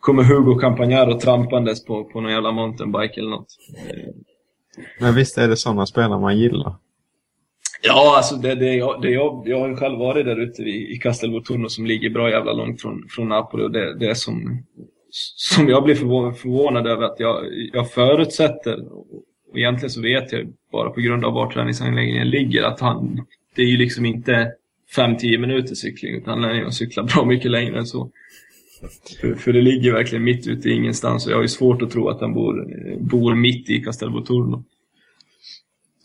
kommer 0.00 0.22
Hugo 0.22 0.58
Campagnaro 0.58 1.20
trampandes 1.20 1.84
på, 1.84 2.04
på 2.04 2.20
någon 2.20 2.32
jävla 2.32 2.52
mountainbike 2.52 3.20
eller 3.20 3.30
något. 3.30 3.56
Men 5.00 5.14
visst 5.14 5.38
är 5.38 5.48
det 5.48 5.56
sådana 5.56 5.86
spelare 5.86 6.20
man 6.20 6.38
gillar? 6.38 6.74
Ja, 7.82 8.16
alltså 8.16 8.36
det, 8.36 8.54
det, 8.54 8.74
jag, 8.74 9.02
det 9.02 9.10
jag, 9.10 9.42
jag 9.46 9.60
har 9.60 9.68
ju 9.68 9.76
själv 9.76 9.98
varit 9.98 10.26
där 10.26 10.40
ute 10.40 10.62
i, 10.62 10.94
i 10.94 10.98
Castelvolturno 10.98 11.68
som 11.68 11.86
ligger 11.86 12.10
bra 12.10 12.30
jävla 12.30 12.52
långt 12.52 12.82
från, 12.82 13.06
från 13.10 13.28
Napoli 13.28 13.64
och 13.64 13.70
det, 13.70 13.98
det 13.98 14.06
är 14.06 14.14
som, 14.14 14.64
som 15.36 15.68
jag 15.68 15.84
blir 15.84 15.94
förvå- 15.94 16.32
förvånad 16.32 16.86
över 16.86 17.02
att 17.02 17.20
jag, 17.20 17.44
jag 17.72 17.90
förutsätter, 17.90 18.92
och 19.50 19.58
egentligen 19.58 19.90
så 19.90 20.02
vet 20.02 20.32
jag 20.32 20.46
bara 20.72 20.90
på 20.90 21.00
grund 21.00 21.24
av 21.24 21.32
var 21.32 21.50
träningsanläggningen 21.50 22.30
ligger, 22.30 22.62
att 22.62 22.80
han, 22.80 23.26
det 23.56 23.62
är 23.62 23.66
ju 23.66 23.76
liksom 23.76 24.06
inte 24.06 24.52
5-10 24.96 25.38
minuter 25.38 25.74
cykling 25.74 26.14
utan 26.14 26.32
han 26.32 26.42
lär 26.42 26.54
ju 26.54 26.70
cykla 26.70 27.02
bra 27.02 27.24
mycket 27.24 27.50
längre 27.50 27.78
än 27.78 27.86
så. 27.86 28.10
För, 29.20 29.34
för 29.34 29.52
det 29.52 29.60
ligger 29.60 29.92
verkligen 29.92 30.24
mitt 30.24 30.46
ute 30.46 30.68
i 30.68 30.72
ingenstans 30.72 31.26
och 31.26 31.32
jag 31.32 31.36
har 31.36 31.42
ju 31.42 31.48
svårt 31.48 31.82
att 31.82 31.90
tro 31.90 32.08
att 32.08 32.20
han 32.20 32.34
bor, 32.34 32.66
bor 33.00 33.34
mitt 33.34 33.70
i 33.70 33.80
Castelvolturno. 33.80 34.64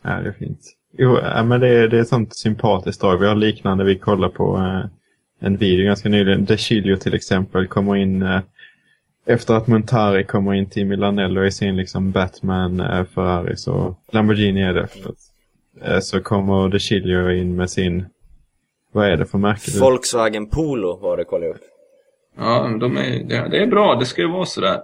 Ja, 0.04 0.10
det 0.10 0.28
är 0.28 0.32
fint. 0.32 0.60
Jo, 0.98 1.18
ja, 1.22 1.44
men 1.44 1.60
det 1.60 1.68
är, 1.68 1.88
det 1.88 1.98
är 1.98 2.02
ett 2.02 2.08
sånt 2.08 2.36
sympatiskt 2.36 3.02
drag. 3.02 3.18
Vi 3.18 3.28
har 3.28 3.36
liknande, 3.36 3.84
vi 3.84 3.96
kollar 3.96 4.30
på 4.30 4.58
eh, 4.58 4.90
en 5.48 5.58
video 5.58 5.86
ganska 5.86 6.10
nyligen. 6.10 6.46
De 6.46 6.58
Chilio 6.58 6.98
till 6.98 7.14
exempel 7.14 7.68
kommer 7.68 7.96
in 7.96 8.22
eh, 8.22 8.42
efter 9.26 9.54
att 9.54 9.68
Montari 9.68 10.24
kommer 10.24 10.54
in 10.54 10.70
till 10.70 10.86
Milanello 10.86 11.46
i 11.46 11.52
sin 11.52 11.76
liksom 11.76 12.12
Batman, 12.12 12.80
eh, 12.80 13.06
Ferrari, 13.06 13.58
så 13.58 13.96
Lamborghini 14.12 14.62
är 14.62 14.74
det. 14.74 14.88
Eh, 15.82 16.00
så 16.00 16.22
kommer 16.22 16.70
De 16.70 16.80
Chilio 16.80 17.32
in 17.32 17.56
med 17.56 17.70
sin, 17.70 18.06
vad 18.92 19.08
är 19.08 19.18
det 19.18 19.26
för 19.26 19.38
märke? 19.38 19.80
Volkswagen 19.80 20.50
Polo 20.50 21.00
var 21.02 21.18
det, 21.18 21.24
kollade 21.24 21.46
jag 21.46 21.56
upp. 21.56 21.73
Ja, 22.38 22.78
de 22.80 22.98
är, 22.98 23.24
det, 23.50 23.58
är 23.58 23.68
bra. 23.68 23.96
Det 23.96 24.06
ska 24.06 24.22
ju 24.22 24.28
vara 24.28 24.46
sådär. 24.46 24.82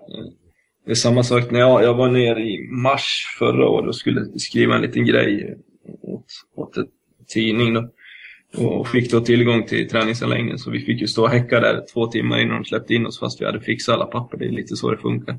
Det 0.85 0.91
är 0.91 0.95
samma 0.95 1.23
sak 1.23 1.51
när 1.51 1.59
jag, 1.59 1.83
jag 1.83 1.93
var 1.93 2.09
nere 2.09 2.41
i 2.41 2.67
mars 2.71 3.35
förra 3.39 3.69
året 3.69 3.87
och 3.87 3.95
skulle 3.95 4.39
skriva 4.39 4.75
en 4.75 4.81
liten 4.81 5.05
grej 5.05 5.57
åt, 6.01 6.25
åt 6.55 6.77
en 6.77 6.87
tidning. 7.27 7.73
Då. 7.73 7.89
Och 8.57 8.87
fick 8.87 9.11
då 9.11 9.19
tillgång 9.19 9.63
till 9.63 9.89
träningsanläggningen 9.89 10.59
så 10.59 10.71
vi 10.71 10.79
fick 10.79 11.01
ju 11.01 11.07
stå 11.07 11.23
och 11.23 11.29
häcka 11.29 11.59
där 11.59 11.85
två 11.93 12.07
timmar 12.07 12.39
innan 12.39 12.55
de 12.55 12.65
släppte 12.65 12.93
in 12.95 13.05
oss 13.05 13.19
fast 13.19 13.41
vi 13.41 13.45
hade 13.45 13.61
fixat 13.61 13.95
alla 13.95 14.05
papper. 14.05 14.37
Det 14.37 14.45
är 14.45 14.51
lite 14.51 14.75
så 14.75 14.91
det 14.91 14.97
funkar. 14.97 15.37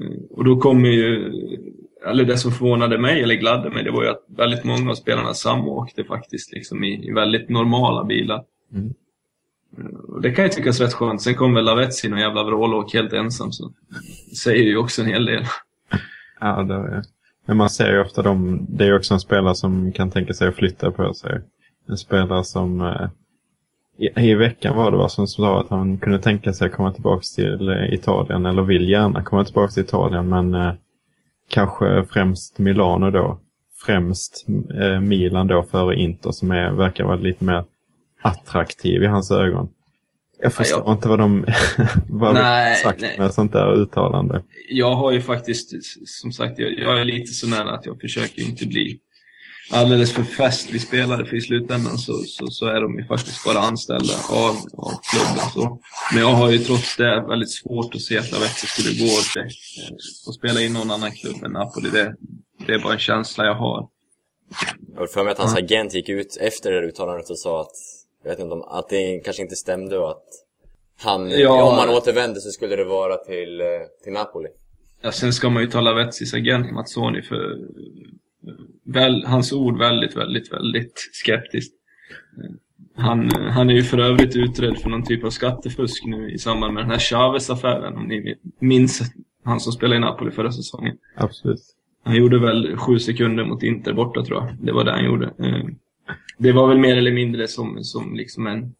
Eh, 0.00 0.20
och 0.30 0.44
då 0.44 0.56
kommer 0.56 0.88
ju, 0.88 1.32
eller 2.06 2.24
det 2.24 2.38
som 2.38 2.52
förvånade 2.52 2.98
mig 2.98 3.22
eller 3.22 3.34
gladde 3.34 3.70
mig, 3.70 3.84
det 3.84 3.90
var 3.90 4.02
ju 4.02 4.08
att 4.08 4.24
väldigt 4.36 4.64
många 4.64 4.90
av 4.90 4.94
spelarna 4.94 5.34
samåkte 5.34 6.04
faktiskt 6.04 6.52
liksom 6.52 6.84
i, 6.84 7.08
i 7.08 7.12
väldigt 7.12 7.48
normala 7.48 8.04
bilar. 8.04 8.44
Mm. 8.74 8.94
Det 10.22 10.30
kan 10.30 10.44
ju 10.44 10.50
tyckas 10.50 10.80
rätt 10.80 10.92
skönt. 10.92 11.22
Sen 11.22 11.34
kom 11.34 11.54
väl 11.54 11.64
Lavetzi 11.64 12.08
någon 12.08 12.20
jävla 12.20 12.44
vrålåk 12.44 12.94
helt 12.94 13.12
ensam 13.12 13.52
så 13.52 13.72
det 14.30 14.36
säger 14.36 14.64
ju 14.64 14.76
också 14.76 15.02
en 15.02 15.08
hel 15.08 15.24
del. 15.24 15.44
Ja, 16.40 16.62
det 16.62 16.74
är. 16.74 17.02
Men 17.46 17.56
man 17.56 17.70
ser 17.70 17.92
ju 17.92 18.00
ofta 18.00 18.22
dem, 18.22 18.66
det 18.68 18.84
är 18.84 18.88
ju 18.88 18.96
också 18.96 19.14
en 19.14 19.20
spelare 19.20 19.54
som 19.54 19.92
kan 19.92 20.10
tänka 20.10 20.32
sig 20.32 20.48
att 20.48 20.54
flytta 20.54 20.90
på 20.90 21.14
sig. 21.14 21.40
En 21.88 21.96
spelare 21.96 22.44
som 22.44 22.80
eh, 22.80 23.08
i, 23.98 24.30
i 24.30 24.34
veckan 24.34 24.76
var 24.76 24.90
det 24.90 24.96
var 24.96 25.08
som 25.08 25.26
sa 25.26 25.60
att 25.60 25.68
han 25.68 25.98
kunde 25.98 26.18
tänka 26.18 26.52
sig 26.52 26.66
att 26.66 26.72
komma 26.72 26.92
tillbaka 26.92 27.22
till 27.34 27.68
eh, 27.68 27.94
Italien 27.94 28.46
eller 28.46 28.62
vill 28.62 28.88
gärna 28.88 29.22
komma 29.22 29.44
tillbaka 29.44 29.72
till 29.72 29.82
Italien 29.82 30.28
men 30.28 30.54
eh, 30.54 30.72
kanske 31.48 32.04
främst 32.04 32.58
Milano 32.58 33.10
då. 33.10 33.38
Främst 33.86 34.46
eh, 34.80 35.00
Milan 35.00 35.46
då 35.46 35.62
före 35.62 35.96
Inter 35.96 36.30
som 36.30 36.50
är, 36.50 36.70
verkar 36.70 37.04
vara 37.04 37.16
lite 37.16 37.44
mer 37.44 37.64
attraktiv 38.22 39.02
i 39.02 39.06
hans 39.06 39.30
ögon. 39.30 39.68
Jag 40.40 40.52
förstår 40.52 40.82
jag- 40.86 40.94
inte 40.96 41.08
vad 41.08 41.18
de 41.18 41.46
vad 42.08 42.34
Nej, 42.34 42.76
sagt 42.76 43.00
nej. 43.00 43.18
med 43.18 43.34
sånt 43.34 43.52
där 43.52 43.72
uttalande. 43.82 44.42
Jag 44.70 44.94
har 44.96 45.12
ju 45.12 45.20
faktiskt, 45.22 45.70
som 46.06 46.32
sagt, 46.32 46.58
jag, 46.58 46.72
jag 46.78 47.00
är 47.00 47.04
lite 47.04 47.32
så 47.32 47.48
nära 47.48 47.70
att 47.74 47.86
jag 47.86 48.00
försöker 48.00 48.42
inte 48.42 48.66
bli 48.66 49.00
alldeles 49.72 50.12
för 50.12 50.22
festlig 50.22 50.80
spelare 50.82 51.26
för 51.26 51.36
i 51.36 51.40
slutändan 51.40 51.98
så, 51.98 52.12
så, 52.12 52.46
så 52.46 52.66
är 52.66 52.80
de 52.80 52.98
ju 52.98 53.04
faktiskt 53.06 53.44
bara 53.44 53.58
anställda 53.58 54.14
av, 54.30 54.56
av 54.72 54.92
klubben. 55.10 55.50
Så. 55.54 55.80
Men 56.12 56.22
jag 56.22 56.32
har 56.32 56.50
ju 56.50 56.58
trots 56.58 56.96
det 56.96 57.24
väldigt 57.28 57.50
svårt 57.52 57.94
att 57.94 58.00
se 58.00 58.18
att 58.18 58.32
Lavetzi 58.32 58.66
skulle 58.66 58.98
gå 58.98 59.12
och, 59.12 59.36
eh, 59.42 59.48
och 60.26 60.34
spela 60.34 60.60
i 60.60 60.68
någon 60.68 60.90
annan 60.90 61.10
klubb 61.12 61.44
än 61.44 61.52
Napoli. 61.52 61.90
Det, 61.90 62.14
det 62.66 62.74
är 62.74 62.78
bara 62.78 62.92
en 62.92 62.98
känsla 62.98 63.44
jag 63.44 63.54
har. 63.54 63.88
Jag 64.94 65.00
har 65.00 65.06
för 65.06 65.24
mig 65.24 65.32
att 65.32 65.38
hans 65.38 65.56
agent 65.56 65.94
gick 65.94 66.08
ut 66.08 66.36
efter 66.40 66.72
det 66.72 66.86
uttalandet 66.86 67.30
och 67.30 67.38
sa 67.38 67.60
att, 67.60 67.72
jag 68.28 68.36
vet 68.36 68.42
inte 68.44 68.54
om, 68.54 68.62
att 68.62 68.88
det 68.88 69.20
kanske 69.24 69.42
inte 69.42 69.56
stämde 69.56 69.98
och 69.98 70.10
att 70.10 70.24
han, 71.00 71.30
Ja. 71.30 71.62
om 71.72 71.78
han 71.78 71.88
återvände 71.96 72.40
så 72.40 72.50
skulle 72.50 72.76
det 72.76 72.84
vara 72.84 73.16
till, 73.16 73.60
eh, 73.60 73.66
till 74.04 74.12
Napoli. 74.12 74.48
Ja, 75.00 75.12
sen 75.12 75.32
ska 75.32 75.50
man 75.50 75.62
ju 75.62 75.68
ta 75.68 75.80
Lavezzis 75.80 76.34
agent 76.34 76.72
Mazzoni 76.72 77.22
för 77.22 77.50
eh, 77.52 78.54
väl, 78.84 79.24
hans 79.24 79.52
ord 79.52 79.78
väldigt, 79.78 80.16
väldigt, 80.16 80.52
väldigt 80.52 80.92
skeptiskt. 81.24 81.74
Eh, 82.44 82.50
Han, 82.94 83.24
eh, 83.26 83.42
han 83.42 83.70
är 83.70 83.74
ju 83.74 83.82
för 83.82 83.98
övrigt 83.98 84.36
utredd 84.36 84.78
för 84.78 84.90
någon 84.90 85.04
typ 85.04 85.24
av 85.24 85.30
skattefusk 85.30 86.04
nu 86.06 86.30
i 86.30 86.38
samband 86.38 86.74
med 86.74 86.82
den 86.82 86.90
här 86.90 86.98
Chavez-affären 86.98 87.96
om 87.96 88.04
ni 88.08 88.34
minns 88.60 89.02
han 89.44 89.60
som 89.60 89.72
spelade 89.72 89.96
i 89.96 90.00
Napoli 90.00 90.30
förra 90.30 90.52
säsongen. 90.52 90.96
Absolut. 91.16 91.60
Han 92.04 92.16
gjorde 92.16 92.38
väl 92.38 92.76
sju 92.76 92.98
sekunder 92.98 93.44
mot 93.44 93.62
Inter 93.62 93.92
borta 93.92 94.24
tror 94.24 94.38
jag. 94.38 94.56
Det 94.60 94.72
var 94.72 94.84
det 94.84 94.90
han 94.92 95.04
gjorde. 95.04 95.32
Det 96.38 96.52
var 96.52 96.68
väl 96.68 96.78
mer 96.78 96.96
eller 96.96 97.12
mindre 97.12 97.48
som, 97.48 97.84
som 97.84 98.16
liksom 98.16 98.46
en, 98.46 98.74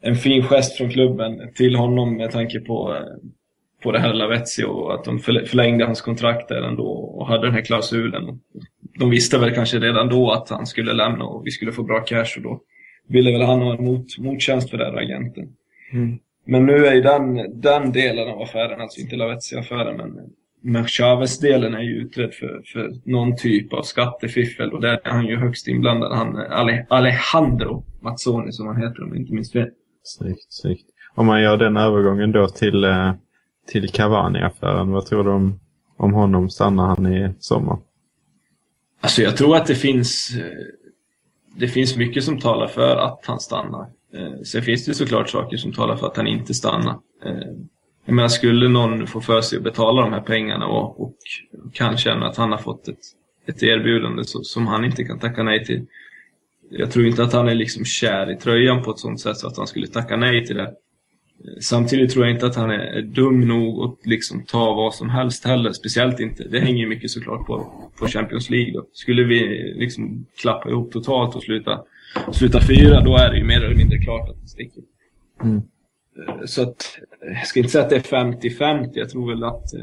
en 0.00 0.16
fin 0.16 0.42
gest 0.42 0.76
från 0.76 0.90
klubben 0.90 1.52
till 1.54 1.76
honom 1.76 2.16
med 2.16 2.30
tanke 2.30 2.60
på, 2.60 2.94
eh, 2.94 3.28
på 3.82 3.92
det 3.92 3.98
här 4.00 4.14
Lavetzi 4.14 4.64
och 4.64 4.94
att 4.94 5.04
de 5.04 5.18
förl- 5.18 5.44
förlängde 5.46 5.84
hans 5.84 6.00
kontrakt 6.00 6.48
där 6.48 6.62
ändå 6.62 6.86
och 6.88 7.26
hade 7.26 7.46
den 7.46 7.54
här 7.54 7.62
klausulen. 7.64 8.40
De 8.98 9.10
visste 9.10 9.38
väl 9.38 9.54
kanske 9.54 9.78
redan 9.78 10.08
då 10.08 10.30
att 10.30 10.50
han 10.50 10.66
skulle 10.66 10.92
lämna 10.92 11.24
och 11.24 11.46
vi 11.46 11.50
skulle 11.50 11.72
få 11.72 11.82
bra 11.82 12.00
cash 12.00 12.36
och 12.36 12.42
då 12.42 12.60
ville 13.08 13.32
väl 13.32 13.42
han 13.42 13.60
ha 13.62 13.76
en 13.76 13.84
mot, 13.84 14.18
mottjänst 14.18 14.70
för 14.70 14.78
den 14.78 14.86
här 14.86 15.02
agenten. 15.02 15.48
Men 16.44 16.66
nu 16.66 16.86
är 16.86 16.94
ju 16.94 17.00
den, 17.00 17.60
den 17.60 17.92
delen 17.92 18.28
av 18.28 18.42
affären, 18.42 18.80
alltså 18.80 19.00
inte 19.00 19.16
Lavetzi-affären, 19.16 19.96
men, 19.96 20.30
men 20.60 20.86
Chavez-delen 20.86 21.74
är 21.74 21.82
ju 21.82 21.96
utredd 21.96 22.34
för, 22.34 22.62
för 22.72 22.92
någon 23.04 23.36
typ 23.36 23.72
av 23.72 23.82
skattefiffel 23.82 24.72
och 24.72 24.80
där 24.80 25.00
är 25.04 25.10
han 25.10 25.26
ju 25.26 25.36
högst 25.36 25.68
inblandad. 25.68 26.12
Han, 26.12 26.36
Ale, 26.36 26.86
Alejandro 26.88 27.84
Mazzoni 28.00 28.52
som 28.52 28.66
han 28.66 28.76
heter 28.76 29.02
om 29.02 29.08
jag 29.08 29.16
inte 29.16 29.32
minns 29.32 29.52
fel. 29.52 29.68
Snyggt, 30.02 30.46
snyggt. 30.48 30.86
Om 31.14 31.26
man 31.26 31.42
gör 31.42 31.56
den 31.56 31.76
övergången 31.76 32.32
då 32.32 32.48
till, 32.48 32.84
eh, 32.84 33.12
till 33.66 33.88
Cavani-affären, 33.88 34.90
vad 34.90 35.06
tror 35.06 35.24
du 35.24 35.30
om, 35.30 35.60
om 35.96 36.12
honom? 36.12 36.50
Stannar 36.50 36.86
han 36.86 37.06
i 37.06 37.34
sommar? 37.38 37.78
Alltså 39.00 39.22
jag 39.22 39.36
tror 39.36 39.56
att 39.56 39.66
det 39.66 39.74
finns, 39.74 40.36
eh, 40.36 40.42
det 41.56 41.68
finns 41.68 41.96
mycket 41.96 42.24
som 42.24 42.38
talar 42.38 42.66
för 42.66 42.96
att 42.96 43.20
han 43.26 43.40
stannar. 43.40 43.86
Eh, 44.14 44.42
Sen 44.44 44.62
finns 44.62 44.84
det 44.84 44.94
såklart 44.94 45.28
saker 45.28 45.56
som 45.56 45.72
talar 45.72 45.96
för 45.96 46.06
att 46.06 46.16
han 46.16 46.26
inte 46.26 46.54
stannar. 46.54 46.98
Jag 48.08 48.14
menar, 48.14 48.28
skulle 48.28 48.68
någon 48.68 49.06
få 49.06 49.20
för 49.20 49.40
sig 49.40 49.56
att 49.56 49.64
betala 49.64 50.02
de 50.02 50.12
här 50.12 50.20
pengarna 50.20 50.66
och, 50.66 51.00
och 51.00 51.14
kan 51.72 51.96
känna 51.96 52.26
att 52.26 52.36
han 52.36 52.50
har 52.50 52.58
fått 52.58 52.88
ett, 52.88 52.98
ett 53.46 53.62
erbjudande 53.62 54.24
så, 54.24 54.42
som 54.42 54.66
han 54.66 54.84
inte 54.84 55.04
kan 55.04 55.18
tacka 55.18 55.42
nej 55.42 55.64
till. 55.64 55.86
Jag 56.70 56.90
tror 56.90 57.06
inte 57.06 57.22
att 57.22 57.32
han 57.32 57.48
är 57.48 57.54
liksom 57.54 57.84
kär 57.84 58.30
i 58.30 58.36
tröjan 58.36 58.82
på 58.82 58.90
ett 58.90 58.98
sånt 58.98 59.20
sätt 59.20 59.36
så 59.36 59.46
att 59.46 59.56
han 59.56 59.66
skulle 59.66 59.86
tacka 59.86 60.16
nej 60.16 60.46
till 60.46 60.56
det. 60.56 60.74
Samtidigt 61.60 62.12
tror 62.12 62.24
jag 62.24 62.34
inte 62.34 62.46
att 62.46 62.56
han 62.56 62.70
är 62.70 62.78
är 62.78 63.02
dum 63.02 63.40
nog 63.40 63.84
att 63.84 64.06
liksom 64.06 64.44
ta 64.44 64.74
vad 64.74 64.94
som 64.94 65.10
helst 65.10 65.44
heller. 65.44 65.72
Speciellt 65.72 66.20
inte. 66.20 66.48
Det 66.48 66.60
hänger 66.60 66.80
ju 66.80 66.88
mycket 66.88 67.10
såklart 67.10 67.46
på, 67.46 67.72
på 67.98 68.06
Champions 68.06 68.50
League. 68.50 68.72
Då. 68.72 68.86
Skulle 68.92 69.24
vi 69.24 69.40
liksom 69.76 70.26
klappa 70.40 70.70
ihop 70.70 70.92
totalt 70.92 71.36
och 71.36 71.42
sluta, 71.42 71.80
sluta 72.32 72.60
fyra, 72.60 73.00
då 73.00 73.16
är 73.16 73.30
det 73.30 73.38
ju 73.38 73.44
mer 73.44 73.64
eller 73.64 73.76
mindre 73.76 73.98
klart 73.98 74.28
att 74.28 74.42
det 74.42 74.48
sticker. 74.48 74.82
Mm. 75.42 75.62
Så 76.46 76.62
att, 76.62 76.98
jag 77.20 77.46
ska 77.46 77.60
inte 77.60 77.72
säga 77.72 77.84
att 77.84 77.90
det 77.90 77.96
är 77.96 78.00
50-50. 78.00 78.90
Jag 78.94 79.10
tror 79.10 79.30
väl 79.30 79.44
att 79.44 79.74
eh, 79.74 79.80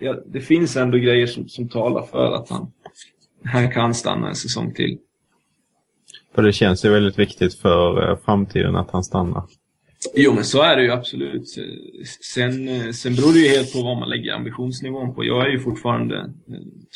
ja, 0.00 0.16
det 0.26 0.40
finns 0.40 0.76
ändå 0.76 0.98
grejer 0.98 1.26
som, 1.26 1.48
som 1.48 1.68
talar 1.68 2.02
för 2.02 2.32
att 2.32 2.48
han, 2.48 2.72
han 3.44 3.70
kan 3.70 3.94
stanna 3.94 4.28
en 4.28 4.34
säsong 4.34 4.74
till. 4.74 4.98
För 6.34 6.42
det 6.42 6.52
känns 6.52 6.84
ju 6.84 6.88
väldigt 6.88 7.18
viktigt 7.18 7.54
för 7.54 8.10
eh, 8.10 8.18
framtiden 8.24 8.76
att 8.76 8.90
han 8.90 9.04
stannar. 9.04 9.42
Jo, 10.14 10.32
men 10.32 10.44
så 10.44 10.62
är 10.62 10.76
det 10.76 10.82
ju 10.82 10.90
absolut. 10.90 11.48
Sen, 12.34 12.68
eh, 12.68 12.90
sen 12.90 13.14
beror 13.14 13.32
det 13.32 13.38
ju 13.38 13.48
helt 13.48 13.72
på 13.72 13.82
vad 13.82 13.98
man 13.98 14.08
lägger 14.08 14.32
ambitionsnivån 14.32 15.14
på. 15.14 15.24
Jag 15.24 15.46
är 15.46 15.50
ju 15.50 15.60
fortfarande, 15.60 16.32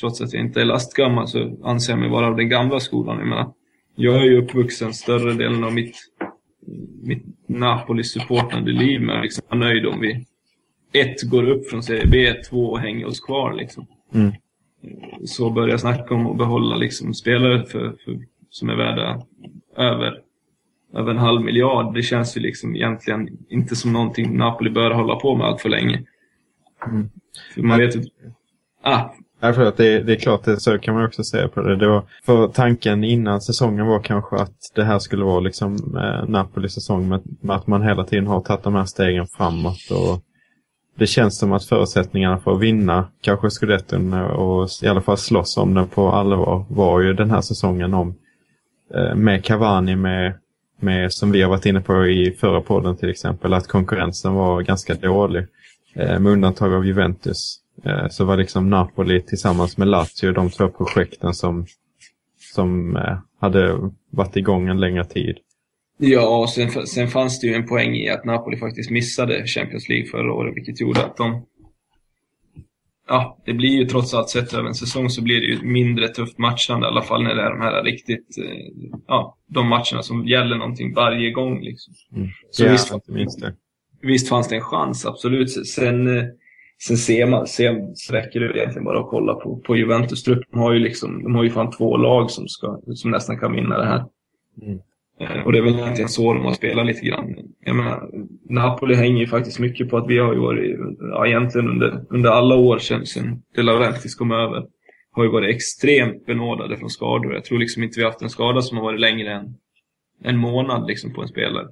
trots 0.01 0.21
att 0.21 0.33
jag 0.33 0.43
inte 0.43 0.61
är 0.61 0.65
lastgammal, 0.65 1.29
så 1.29 1.57
anser 1.63 1.93
jag 1.93 2.01
mig 2.01 2.11
vara 2.11 2.27
av 2.27 2.37
den 2.37 2.49
gamla 2.49 2.81
skolan. 2.81 3.19
Jag 3.19 3.29
menar, 3.29 3.53
jag 3.95 4.17
är 4.17 4.25
ju 4.25 4.43
uppvuxen 4.43 4.95
större 4.95 5.35
delen 5.35 5.65
av 5.65 5.73
mitt, 5.73 5.97
mitt 7.03 7.25
Napoli-supportande 7.49 8.71
liv 8.71 9.01
med 9.01 9.23
liksom 9.23 9.45
vara 9.49 9.61
nöjd 9.61 9.87
om 9.87 10.01
vi 10.01 10.27
ett 10.93 11.23
går 11.23 11.51
upp 11.51 11.71
från 11.71 11.83
Serie 11.83 12.07
B, 12.07 12.35
två 12.51 12.77
hänger 12.77 13.07
oss 13.07 13.21
kvar 13.21 13.53
liksom. 13.53 13.87
Mm. 14.15 14.33
Så 15.25 15.51
börjar 15.51 15.69
jag 15.69 15.81
snacka 15.81 16.15
om 16.15 16.27
att 16.27 16.39
behålla 16.39 16.77
liksom 16.77 17.15
spelare 17.15 17.65
för, 17.65 17.97
för, 18.05 18.19
som 18.51 18.71
är 18.71 18.77
värda 18.77 19.23
över 19.77 20.23
över 20.95 21.11
en 21.11 21.19
halv 21.19 21.45
miljard. 21.45 21.95
Det 21.95 22.03
känns 22.03 22.37
ju 22.37 22.41
liksom 22.41 22.77
egentligen 22.77 23.39
inte 23.49 23.77
som 23.77 23.93
någonting 23.93 24.37
Napoli 24.37 24.71
bör 24.71 24.91
hålla 24.91 25.17
på 25.17 25.37
med 25.37 25.47
allt 25.47 25.61
för 25.61 25.69
länge. 25.69 26.03
Mm. 26.87 27.11
För 27.55 27.63
man 27.63 27.79
vet 27.79 27.97
ju... 27.97 28.05
Ah, 28.83 29.11
Ja, 29.41 29.53
för 29.53 29.65
att 29.65 29.77
det, 29.77 30.03
det 30.03 30.13
är 30.13 30.17
klart, 30.17 30.45
det, 30.45 30.61
så 30.61 30.79
kan 30.79 30.95
man 30.95 31.05
också 31.05 31.25
säga 31.25 31.49
på 31.49 31.61
det. 31.61 31.77
det 31.77 31.89
var, 31.89 32.03
för 32.25 32.49
tanken 32.49 33.05
innan 33.05 33.41
säsongen 33.41 33.87
var 33.87 34.01
kanske 34.01 34.37
att 34.37 34.57
det 34.75 34.85
här 34.85 34.99
skulle 34.99 35.25
vara 35.25 35.41
liksom 35.41 35.97
eh, 35.97 36.29
Napolis 36.29 36.75
säsong 36.75 37.09
med, 37.09 37.21
med 37.41 37.57
att 37.57 37.67
man 37.67 37.83
hela 37.83 38.05
tiden 38.05 38.27
har 38.27 38.41
tagit 38.41 38.63
de 38.63 38.75
här 38.75 38.85
stegen 38.85 39.27
framåt. 39.27 39.91
Och 39.91 40.23
det 40.99 41.07
känns 41.07 41.39
som 41.39 41.53
att 41.53 41.65
förutsättningarna 41.65 42.39
för 42.39 42.55
att 42.55 42.61
vinna 42.61 43.09
kanske 43.21 43.51
Scudetton 43.51 44.13
eh, 44.13 44.23
och 44.23 44.69
i 44.83 44.87
alla 44.87 45.01
fall 45.01 45.19
slåss 45.19 45.57
om 45.57 45.75
den 45.75 45.89
på 45.89 46.13
allvar 46.13 46.65
var 46.69 47.01
ju 47.01 47.13
den 47.13 47.31
här 47.31 47.41
säsongen 47.41 47.95
om 47.95 48.15
eh, 48.95 49.15
med 49.15 49.45
Cavani, 49.45 49.97
med, 49.97 50.35
med 50.81 51.13
som 51.13 51.31
vi 51.31 51.43
har 51.43 51.51
varit 51.51 51.67
inne 51.67 51.81
på 51.81 52.07
i 52.07 52.37
förra 52.41 52.61
podden 52.61 52.97
till 52.97 53.11
exempel, 53.11 53.55
att 53.55 53.69
konkurrensen 53.69 54.35
var 54.35 54.63
ganska 54.63 54.95
dålig. 54.95 55.47
Eh, 55.95 56.19
med 56.19 56.33
undantag 56.33 56.75
av 56.75 56.87
Juventus. 56.87 57.61
Eh, 57.85 58.09
så 58.09 58.25
var 58.25 58.37
liksom 58.37 58.71
Napoli 58.71 59.21
tillsammans 59.21 59.77
med 59.77 59.89
Lazio 59.89 60.33
de 60.33 60.51
två 60.51 60.69
projekten 60.69 61.35
som, 61.35 61.67
som 62.55 62.97
eh, 62.97 63.19
hade 63.41 63.91
varit 64.11 64.37
igång 64.37 64.69
en 64.69 64.81
längre 64.81 65.05
tid. 65.05 65.39
Ja, 65.99 66.39
och 66.39 66.51
sen, 66.51 66.87
sen 66.87 67.09
fanns 67.09 67.41
det 67.41 67.47
ju 67.47 67.55
en 67.55 67.67
poäng 67.67 67.95
i 67.95 68.09
att 68.11 68.25
Napoli 68.25 68.57
faktiskt 68.57 68.91
missade 68.91 69.47
Champions 69.47 69.89
League 69.89 70.07
förra 70.07 70.33
året, 70.33 70.57
vilket 70.57 70.81
gjorde 70.81 71.05
att 71.05 71.17
de... 71.17 71.47
Ja, 73.09 73.39
det 73.47 73.53
blir 73.53 73.71
ju 73.71 73.85
trots 73.85 74.15
allt 74.15 74.29
sett 74.29 74.55
över 74.55 74.69
en 74.69 74.75
säsong 74.75 75.11
så 75.11 75.23
blir 75.23 75.41
det 75.41 75.47
ju 75.47 75.63
mindre 75.63 76.09
tufft 76.09 76.39
matchande 76.39 76.87
i 76.87 76.89
alla 76.89 77.03
fall 77.03 77.23
när 77.23 77.35
det 77.35 77.43
är 77.43 77.51
de 77.51 77.61
här 77.61 77.83
riktigt, 77.83 78.39
eh, 78.39 78.93
ja, 79.07 79.37
de 79.47 79.69
matcherna 79.69 80.03
som 80.03 80.27
gäller 80.27 80.57
någonting 80.57 80.95
varje 80.95 81.31
gång 81.31 81.61
liksom. 81.61 81.95
Mm. 82.17 82.29
Så 82.51 82.65
ja, 82.65 82.73
visst, 82.73 82.93
inte 82.93 83.13
minst 83.13 83.41
det. 83.41 83.55
visst 84.03 84.29
fanns 84.29 84.49
det 84.49 84.57
en 84.57 84.63
chans, 84.63 85.07
absolut. 85.07 85.67
Sen, 85.67 86.09
sen 86.83 86.97
ser 86.97 87.27
man, 87.27 87.47
ser, 87.47 87.91
så 87.95 88.13
räcker 88.13 88.41
det 88.41 88.59
egentligen 88.59 88.85
bara 88.85 89.01
att 89.01 89.11
kolla 89.11 89.35
på, 89.35 89.57
på 89.57 89.77
Juventus-truppen. 89.77 90.45
De 90.51 90.59
har 90.61 90.73
ju 90.73 90.79
liksom, 90.79 91.23
de 91.23 91.35
har 91.35 91.45
ju 91.45 91.51
fan 91.51 91.71
två 91.71 91.97
lag 91.97 92.31
som, 92.31 92.49
ska, 92.49 92.81
som 92.95 93.11
nästan 93.11 93.39
kan 93.39 93.53
vinna 93.53 93.79
det 93.79 93.87
här. 93.87 94.05
Mm. 94.63 94.79
Eh, 95.21 95.47
Och 95.47 95.53
det 95.53 95.59
är 95.59 95.63
väl 95.63 95.75
egentligen 95.75 96.09
så 96.09 96.35
de 96.35 96.45
har 96.45 96.53
spelat 96.53 96.87
lite 96.87 97.07
grann. 97.07 97.35
Jag 97.65 97.77
menar, 97.77 98.11
Napoli 98.49 98.95
hänger 98.95 99.21
ju 99.21 99.27
faktiskt 99.27 99.59
mycket 99.59 99.91
på 99.91 99.97
att 99.97 100.09
vi 100.09 100.19
har 100.19 100.33
ju 100.35 100.41
varit, 100.41 100.77
ja, 100.99 101.27
egentligen 101.27 101.69
under, 101.69 102.05
under 102.11 102.31
alla 102.31 102.55
år 102.57 102.79
sedan, 102.79 103.07
sedan 103.07 103.43
De 103.55 103.63
Laurentiis 103.63 104.15
kom 104.15 104.33
över, 104.33 104.67
har 105.11 105.25
ju 105.25 105.31
varit 105.31 105.55
extremt 105.55 106.27
benådade 106.27 106.77
från 106.77 106.91
skador. 106.91 107.35
Jag 107.35 107.45
tror 107.45 107.59
liksom 107.59 107.83
inte 107.83 107.99
vi 107.99 108.05
har 108.05 108.11
haft 108.11 108.23
en 108.23 108.31
skada 108.31 108.63
som 108.63 108.77
har 108.77 108.85
varit 108.85 109.01
längre 109.01 109.33
än 109.33 109.55
en 110.25 110.37
månad 110.37 110.87
liksom 110.87 111.13
på 111.15 111.23
en 111.23 111.29
spelare. 111.29 111.67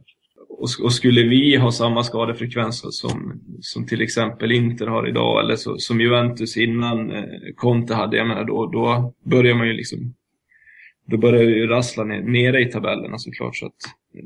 Och, 0.59 0.69
och 0.83 0.93
skulle 0.93 1.23
vi 1.23 1.57
ha 1.57 1.73
samma 1.73 2.03
skadefrekvens 2.03 3.01
som, 3.01 3.41
som 3.61 3.87
till 3.87 4.03
exempel 4.03 4.53
Inter 4.53 4.87
har 4.87 5.09
idag, 5.09 5.41
eller 5.41 5.57
så, 5.57 5.79
som 5.79 6.01
Juventus 6.01 6.57
innan 6.57 7.11
eh, 7.11 7.25
Conte 7.57 7.95
hade, 7.95 8.17
jag 8.17 8.29
menar 8.29 8.45
då, 8.45 8.67
då 8.67 9.15
börjar 9.25 9.55
man 9.55 9.67
ju 9.67 9.73
liksom 9.73 10.15
då 11.07 11.17
börjar 11.17 11.45
det 11.45 11.51
ju 11.51 11.67
rassla 11.67 12.05
ner, 12.05 12.23
nere 12.23 12.61
i 12.61 12.67
tabellerna 12.67 13.19
såklart. 13.19 13.57
Så 13.57 13.67
att, 13.67 13.73
eh, 14.15 14.25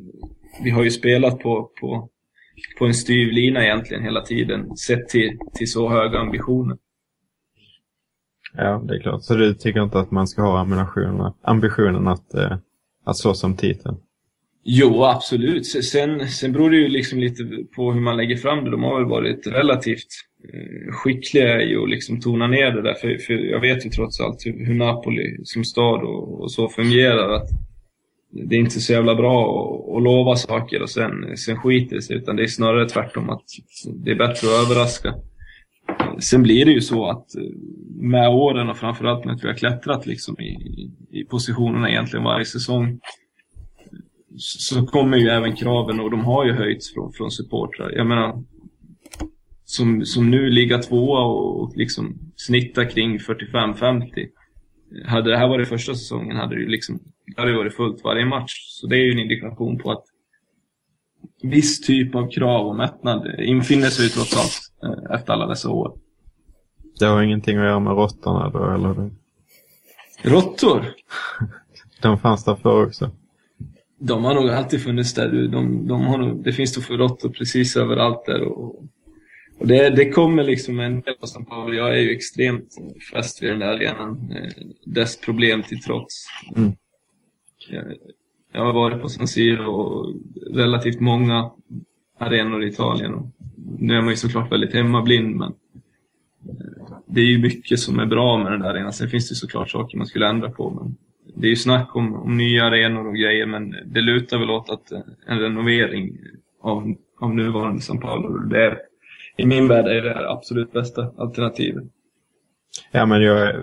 vi 0.65 0.71
har 0.71 0.85
ju 0.85 0.91
spelat 0.91 1.39
på, 1.39 1.71
på, 1.81 2.09
på 2.79 2.87
en 2.87 2.95
styv 2.95 3.33
lina 3.33 3.65
egentligen 3.65 4.03
hela 4.03 4.21
tiden, 4.21 4.77
sett 4.77 5.09
till, 5.09 5.39
till 5.55 5.71
så 5.71 5.89
höga 5.89 6.19
ambitioner. 6.19 6.79
Ja, 8.53 8.83
det 8.89 8.97
är 8.97 9.01
klart. 9.01 9.23
Så 9.23 9.35
du 9.35 9.55
tycker 9.55 9.83
inte 9.83 9.99
att 9.99 10.11
man 10.11 10.29
ska 10.29 10.43
ha 10.43 10.61
ambitionen, 10.61 11.33
ambitionen 11.43 12.09
att, 12.09 12.35
eh, 12.35 12.57
att 13.05 13.17
slåss 13.17 13.45
om 13.45 13.57
titeln? 13.57 13.97
Jo, 14.65 15.05
absolut. 15.05 15.67
Sen, 15.67 16.29
sen 16.29 16.53
beror 16.53 16.71
det 16.71 16.77
ju 16.77 16.89
liksom 16.89 17.19
lite 17.19 17.43
på 17.77 17.93
hur 17.93 18.01
man 18.01 18.17
lägger 18.17 18.37
fram 18.37 18.65
det. 18.65 18.71
De 18.71 18.83
har 18.83 18.99
väl 19.01 19.09
varit 19.09 19.47
relativt 19.47 20.07
eh, 20.55 20.93
skickliga 20.93 21.63
i 21.63 21.77
att 21.77 21.91
liksom 21.91 22.21
tona 22.21 22.47
ner 22.47 22.71
det 22.71 22.83
där. 22.83 22.95
För, 22.95 23.19
för 23.19 23.33
jag 23.35 23.61
vet 23.61 23.87
ju 23.87 23.91
trots 23.91 24.21
allt 24.21 24.47
hur, 24.47 24.67
hur 24.67 24.75
Napoli 24.75 25.37
som 25.45 25.65
stad 25.65 26.03
och, 26.03 26.41
och 26.41 26.53
så 26.53 26.69
fungerar. 26.69 27.33
Att 27.33 27.49
det 28.49 28.57
är 28.57 28.61
inte 28.61 28.81
så 28.81 28.93
jävla 28.93 29.15
bra 29.15 29.43
att, 29.45 29.97
att 29.97 30.03
lova 30.03 30.37
saker 30.37 30.83
och 30.83 30.91
sen, 30.91 31.37
sen 31.37 31.57
skiter 31.57 31.97
det 31.97 32.03
sig. 32.03 32.17
Utan 32.17 32.37
det 32.37 32.43
är 32.43 32.47
snarare 32.47 32.89
tvärtom 32.89 33.31
att 33.31 33.45
det 34.05 34.11
är 34.11 34.15
bättre 34.17 34.49
att 34.49 34.67
överraska. 34.67 35.15
Sen 36.19 36.43
blir 36.43 36.65
det 36.65 36.73
ju 36.73 36.81
så 36.81 37.07
att 37.11 37.35
eh, 37.35 37.43
med 38.01 38.29
åren 38.29 38.69
och 38.69 38.77
framförallt 38.77 39.25
med 39.25 39.35
att 39.35 39.45
vi 39.45 39.49
har 39.49 39.55
klättrat 39.55 40.07
liksom 40.07 40.41
i- 40.41 40.91
i 41.13 41.25
positionerna 41.25 41.91
egentligen 41.91 42.25
varje 42.25 42.45
säsong 42.45 43.01
så 44.37 44.87
kommer 44.87 45.17
ju 45.17 45.29
även 45.29 45.57
kraven 45.57 46.01
och 46.01 46.11
de 46.11 46.25
har 46.25 46.45
ju 46.45 46.53
höjts 46.53 46.95
från, 46.95 47.13
från 47.13 47.31
supportrar. 47.31 47.91
Jag 47.91 48.07
menar, 48.07 48.43
som, 49.65 50.05
som 50.05 50.31
nu 50.31 50.51
ligga 50.51 50.79
tvåa 50.79 51.25
och, 51.25 51.63
och 51.63 51.77
liksom 51.77 52.19
snitta 52.37 52.85
kring 52.85 53.19
45-50. 53.19 54.29
Hade 55.07 55.31
det 55.31 55.37
här 55.37 55.49
varit 55.49 55.69
första 55.69 55.95
säsongen 55.95 56.37
hade 56.37 56.55
det 56.55 56.71
liksom, 56.71 57.01
hade 57.37 57.51
det 57.51 57.57
varit 57.57 57.77
fullt 57.77 58.05
varje 58.05 58.25
match. 58.25 58.53
Så 58.69 58.87
det 58.87 58.97
är 58.97 59.05
ju 59.05 59.13
en 59.13 59.19
indikation 59.19 59.79
på 59.79 59.91
att 59.91 60.05
viss 61.43 61.81
typ 61.81 62.15
av 62.15 62.31
krav 62.31 62.67
och 62.67 62.77
mättnad 62.77 63.41
infinner 63.41 63.89
sig 63.89 64.09
trots 64.09 64.37
allt 64.37 64.93
eh, 64.93 65.15
efter 65.15 65.33
alla 65.33 65.47
dessa 65.47 65.71
år. 65.71 65.99
Det 66.99 67.05
har 67.07 67.23
ingenting 67.23 67.57
att 67.57 67.65
göra 67.65 67.81
med 67.81 67.93
råttorna 67.93 68.51
då, 68.51 68.71
eller? 68.71 69.11
Råttor, 70.23 70.85
De 72.03 72.19
fanns 72.19 72.45
där 72.45 72.55
förr 72.55 72.87
också. 72.87 73.11
De 74.03 74.25
har 74.25 74.35
nog 74.35 74.49
alltid 74.49 74.83
funnits 74.83 75.15
där. 75.15 75.49
De, 75.49 75.87
de 75.87 76.01
har 76.01 76.19
nog, 76.19 76.45
det 76.45 76.53
finns 76.53 76.91
råttor 76.91 77.29
precis 77.29 77.77
överallt 77.77 78.27
där. 78.27 78.43
Och, 78.43 78.85
och 79.59 79.67
det, 79.67 79.91
det 79.91 80.11
kommer 80.11 80.45
liksom 80.45 80.81
en 80.81 81.01
del 81.01 81.15
av 81.21 81.27
San 81.27 81.45
Paolo. 81.45 81.75
Jag 81.75 81.95
är 81.99 82.01
ju 82.01 82.11
extremt 82.11 82.75
fäst 83.13 83.43
vid 83.43 83.51
den 83.51 83.59
där 83.59 83.67
arenan. 83.69 84.33
eh, 84.37 84.65
Dess 84.85 85.21
problem 85.21 85.63
till 85.63 85.81
trots. 85.83 86.27
Mm. 86.57 86.73
Jag, 87.71 87.85
jag 88.53 88.65
har 88.65 88.73
varit 88.73 89.03
på 89.03 89.09
San 89.09 89.29
Siro 89.29 89.71
och 89.71 90.15
relativt 90.55 91.01
många 91.01 91.51
arenor 92.19 92.65
i 92.65 92.69
Italien. 92.69 93.15
Och 93.15 93.27
nu 93.79 93.95
är 93.97 94.01
man 94.01 94.11
ju 94.11 94.17
såklart 94.17 94.53
väldigt 94.53 94.75
hemmablind 94.75 95.37
men 95.37 95.53
eh, 96.49 96.97
det 97.07 97.21
är 97.21 97.25
ju 97.27 97.39
mycket 97.39 97.79
som 97.81 97.99
är 97.99 98.07
bra 98.07 98.39
med 98.39 98.53
den 98.53 98.61
där 98.61 98.71
arenan. 98.71 98.93
Sen 98.93 99.09
finns 99.11 99.29
det 99.29 99.35
såklart 99.35 99.71
saker 99.71 99.99
man 99.99 100.07
skulle 100.07 100.29
ändra 100.29 100.51
på. 100.51 100.71
Men 100.71 100.97
det 101.35 101.47
är 101.47 101.51
ju 101.51 101.57
snack 101.57 101.97
om, 101.97 102.15
om 102.15 102.37
nya 102.37 102.65
arenor 102.65 103.07
och 103.07 103.15
grejer 103.15 103.47
men 103.47 103.71
det 103.87 104.01
lutar 104.01 104.39
väl 104.39 104.51
åt 104.51 104.71
att 104.71 104.93
en 105.27 105.41
renovering 105.41 106.19
av, 106.63 106.95
av 107.21 107.35
nuvarande 107.35 107.83
San 107.83 108.01
Paolo, 108.01 108.39
det 108.39 108.65
är, 108.65 108.79
i 109.37 109.47
min 109.47 109.69
värld 109.69 109.87
är 109.87 110.03
det 110.03 110.31
absolut 110.31 110.73
bästa 110.73 111.13
alternativet. 111.19 111.85
Ja, 112.91 113.07
men 113.07 113.23
jag, 113.23 113.57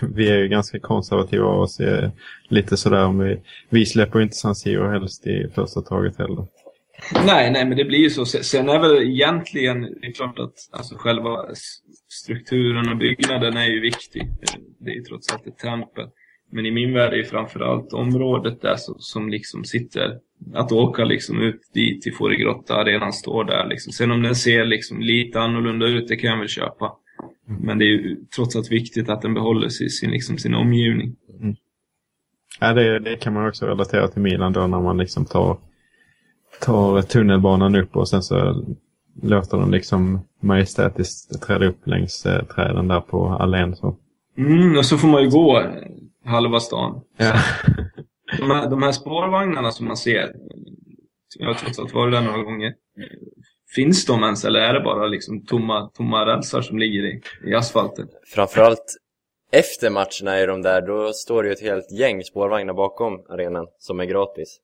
vi 0.14 0.30
är 0.30 0.38
ju 0.38 0.48
ganska 0.48 0.78
konservativa 0.78 1.44
av 1.44 1.60
oss. 1.60 1.80
Lite 2.48 2.76
sådär 2.76 3.04
om 3.04 3.18
vi, 3.18 3.40
vi 3.68 3.86
släpper 3.86 4.20
inte 4.20 4.36
San 4.36 4.54
Siro 4.54 4.90
helst 4.90 5.26
i 5.26 5.48
första 5.54 5.80
taget 5.80 6.18
heller. 6.18 6.46
Nej, 7.26 7.50
nej, 7.50 7.66
men 7.66 7.76
det 7.76 7.84
blir 7.84 7.98
ju 7.98 8.10
så. 8.10 8.24
Sen- 8.26 8.68
är 8.68 8.78
väl 8.78 9.02
egentligen, 9.02 9.82
det 9.82 10.06
är 10.06 10.12
klart 10.12 10.38
att 10.38 10.54
alltså 10.72 10.94
själva 10.98 11.46
strukturen 12.08 12.88
och 12.88 12.96
byggnaden 12.96 13.56
är 13.56 13.66
ju 13.66 13.80
viktig. 13.80 14.28
Det 14.78 14.90
är 14.90 14.94
ju 14.94 15.02
trots 15.02 15.32
allt 15.32 15.46
ett 15.46 15.58
tempel. 15.58 16.08
Men 16.54 16.66
i 16.66 16.70
min 16.70 16.92
värld 16.92 17.12
är 17.12 17.16
ju 17.16 17.24
framförallt 17.24 17.92
området 17.92 18.62
där 18.62 18.76
som, 18.76 18.94
som 18.98 19.28
liksom 19.28 19.64
sitter, 19.64 20.18
att 20.54 20.72
åka 20.72 21.04
liksom 21.04 21.40
ut 21.40 21.60
dit 21.74 22.02
till 22.02 22.14
Fårögrotta, 22.14 22.74
arenan 22.74 23.12
står 23.12 23.44
där 23.44 23.66
liksom. 23.66 23.92
Sen 23.92 24.10
om 24.10 24.22
den 24.22 24.34
ser 24.34 24.64
liksom 24.64 25.00
lite 25.00 25.40
annorlunda 25.40 25.86
ut, 25.86 26.08
det 26.08 26.16
kan 26.16 26.30
jag 26.30 26.38
väl 26.38 26.48
köpa. 26.48 26.92
Men 27.46 27.78
det 27.78 27.84
är 27.84 27.88
ju 27.88 28.16
trots 28.36 28.56
allt 28.56 28.72
viktigt 28.72 29.08
att 29.08 29.22
den 29.22 29.34
behåller 29.34 29.68
sin, 29.68 29.90
sin, 29.90 30.10
liksom, 30.10 30.38
sin 30.38 30.54
omgivning. 30.54 31.16
Ja, 32.60 32.72
det, 32.72 32.98
det 32.98 33.16
kan 33.16 33.32
man 33.32 33.48
också 33.48 33.66
relatera 33.66 34.08
till 34.08 34.22
Milan 34.22 34.52
då 34.52 34.66
när 34.66 34.80
man 34.80 34.98
liksom 34.98 35.24
tar, 35.24 35.58
tar 36.60 37.02
tunnelbanan 37.02 37.76
upp 37.76 37.96
och 37.96 38.08
sen 38.08 38.22
så 38.22 38.64
låter 39.22 39.58
den 39.58 39.70
liksom 39.70 40.20
majestätiskt 40.40 41.42
träda 41.42 41.66
upp 41.66 41.86
längs 41.86 42.26
eh, 42.26 42.44
träden 42.44 42.88
där 42.88 43.00
på 43.00 43.28
allén. 43.28 43.76
Så. 43.76 43.96
Mm, 44.38 44.78
och 44.78 44.86
så 44.86 44.98
får 44.98 45.08
man 45.08 45.22
ju 45.22 45.30
gå 45.30 45.62
halva 46.24 46.60
stan. 46.60 47.00
Ja. 47.16 47.32
De 48.38 48.50
här, 48.50 48.70
de 48.70 48.82
här 48.82 48.92
spårvagnarna 48.92 49.70
som 49.70 49.86
man 49.86 49.96
ser, 49.96 50.32
jag 51.38 51.46
har 51.46 51.54
trots 51.54 51.78
allt 51.78 51.94
varit 51.94 52.12
där 52.14 52.20
några 52.22 52.42
gånger. 52.42 52.74
Finns 53.74 54.06
de 54.06 54.22
ens 54.22 54.44
eller 54.44 54.60
är 54.60 54.74
det 54.74 54.80
bara 54.80 55.06
liksom 55.06 55.44
tomma, 55.46 55.90
tomma 55.94 56.26
rälsar 56.26 56.60
som 56.62 56.78
ligger 56.78 57.02
i, 57.04 57.20
i 57.46 57.54
asfalten? 57.54 58.08
Framförallt 58.34 58.84
efter 59.52 59.90
matcherna 59.90 60.38
är 60.38 60.46
de 60.46 60.62
där, 60.62 60.86
då 60.86 61.12
står 61.12 61.42
det 61.42 61.48
ju 61.48 61.52
ett 61.52 61.60
helt 61.62 61.92
gäng 62.00 62.22
spårvagnar 62.22 62.74
bakom 62.74 63.12
arenan 63.28 63.66
som 63.78 64.00
är 64.00 64.04
gratis. 64.04 64.60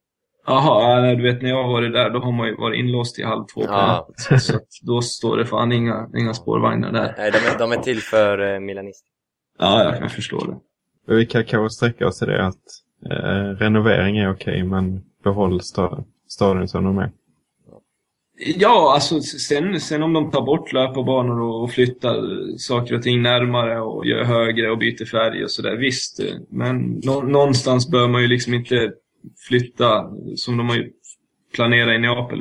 Jaha, 0.46 1.14
du 1.14 1.22
vet 1.22 1.42
när 1.42 1.50
jag 1.50 1.62
har 1.62 1.72
varit 1.72 1.92
där 1.92 2.10
då 2.10 2.18
har 2.18 2.32
man 2.32 2.46
ju 2.48 2.56
varit 2.56 2.78
inlåst 2.78 3.14
till 3.14 3.24
halv 3.26 3.44
två 3.54 3.60
på 3.60 3.66
Ja. 3.72 3.86
natten. 3.86 4.14
Så, 4.16 4.38
så 4.38 4.56
att 4.56 4.68
då 4.82 5.00
står 5.02 5.36
det 5.36 5.46
fan 5.46 5.72
inga, 5.72 6.08
inga 6.16 6.34
spårvagnar 6.34 6.92
där. 6.92 7.14
Nej, 7.18 7.30
de 7.30 7.38
är, 7.38 7.58
de 7.58 7.72
är 7.72 7.76
till 7.82 8.00
för 8.02 8.54
eh, 8.54 8.60
milanister. 8.60 9.08
Ja, 9.58 9.84
jag 9.84 9.98
kan 9.98 10.10
förstå 10.10 10.38
det. 10.44 10.56
Vi 11.16 11.26
kan 11.26 11.44
kanske 11.44 11.76
sträcka 11.76 12.06
oss 12.06 12.18
till 12.18 12.28
det 12.28 12.46
att 12.46 12.56
eh, 13.10 13.56
renovering 13.58 14.18
är 14.18 14.32
okej 14.32 14.62
men 14.62 15.02
behåll 15.24 15.60
staden, 15.60 16.04
staden 16.28 16.68
som 16.68 16.84
de 16.84 16.98
är. 16.98 17.10
Ja, 18.56 18.92
alltså 18.94 19.20
sen, 19.20 19.80
sen 19.80 20.02
om 20.02 20.12
de 20.12 20.30
tar 20.30 20.42
bort 20.42 20.72
löparbanor 20.72 21.40
och, 21.40 21.62
och 21.62 21.70
flyttar 21.70 22.16
saker 22.58 22.94
och 22.94 23.02
ting 23.02 23.22
närmare 23.22 23.80
och 23.80 24.06
gör 24.06 24.24
högre 24.24 24.70
och 24.70 24.78
byter 24.78 25.04
färg 25.04 25.44
och 25.44 25.50
sådär, 25.50 25.76
visst. 25.76 26.20
Men 26.48 27.00
nå, 27.04 27.22
någonstans 27.22 27.90
bör 27.90 28.08
man 28.08 28.22
ju 28.22 28.28
liksom 28.28 28.54
inte 28.54 28.92
flytta, 29.48 30.10
som 30.36 30.56
de 30.56 30.68
har 30.68 30.76
ju 30.76 30.90
planerat 31.54 31.94
i 31.94 31.98
Neapel 31.98 32.38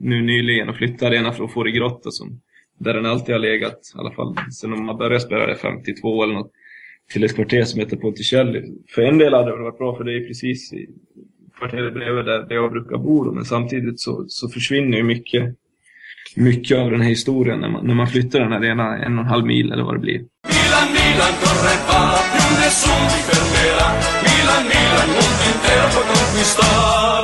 nu 0.00 0.22
nyligen, 0.22 0.68
och 0.68 0.76
flytta 0.76 1.06
arenan 1.06 1.34
för 1.34 1.44
att 1.44 1.52
få 1.52 1.62
det 1.62 1.70
grått 1.70 2.14
som 2.14 2.40
där 2.78 2.94
den 2.94 3.06
alltid 3.06 3.34
har 3.34 3.40
legat, 3.40 3.92
i 3.94 3.98
alla 3.98 4.10
fall 4.10 4.36
sen 4.52 4.70
de 4.70 4.88
har 4.88 4.94
börjat 4.94 5.22
spela 5.22 5.46
det 5.46 5.56
52 5.56 6.22
eller 6.22 6.34
något, 6.34 6.52
till 7.12 7.24
ett 7.24 7.34
kvarter 7.34 7.64
som 7.64 7.80
heter 7.80 7.96
Ponticelli. 7.96 8.62
För 8.94 9.02
en 9.02 9.18
del 9.18 9.34
hade 9.34 9.50
det 9.50 9.62
varit 9.62 9.78
bra, 9.78 9.96
för 9.96 10.04
det 10.04 10.16
är 10.16 10.26
precis 10.28 10.72
i 10.72 10.86
kvarteret 11.58 11.94
bredvid 11.94 12.24
där, 12.24 12.42
där 12.48 12.54
jag 12.54 12.72
brukar 12.72 12.96
bo. 12.98 13.24
då, 13.24 13.32
Men 13.32 13.44
samtidigt 13.44 14.00
så, 14.00 14.24
så 14.28 14.48
försvinner 14.48 14.96
ju 14.96 15.02
mycket, 15.02 15.54
mycket 16.36 16.78
av 16.78 16.90
den 16.90 17.00
här 17.00 17.08
historien 17.08 17.60
när 17.60 17.68
man, 17.68 17.86
när 17.86 17.94
man 17.94 18.06
flyttar 18.06 18.40
den 18.40 18.52
här 18.52 18.64
ena 18.64 19.04
en 19.04 19.18
och 19.18 19.24
en 19.24 19.30
halv 19.30 19.46
mil 19.46 19.72
eller 19.72 19.82
vad 19.82 19.94
det 19.94 20.00
blir. 20.00 20.18
Milan, 20.18 20.88
Milan 20.98 21.32
corre 21.42 21.74
va, 21.88 22.00
più 22.32 22.50
nessuno 22.60 23.06
ti 23.12 23.20
fermerà. 23.28 23.88
Milan, 24.26 24.62
Milan, 24.72 25.08
mondo 25.16 25.42
intero 25.50 25.86
puoi 25.94 26.06
conquistar. 26.10 27.22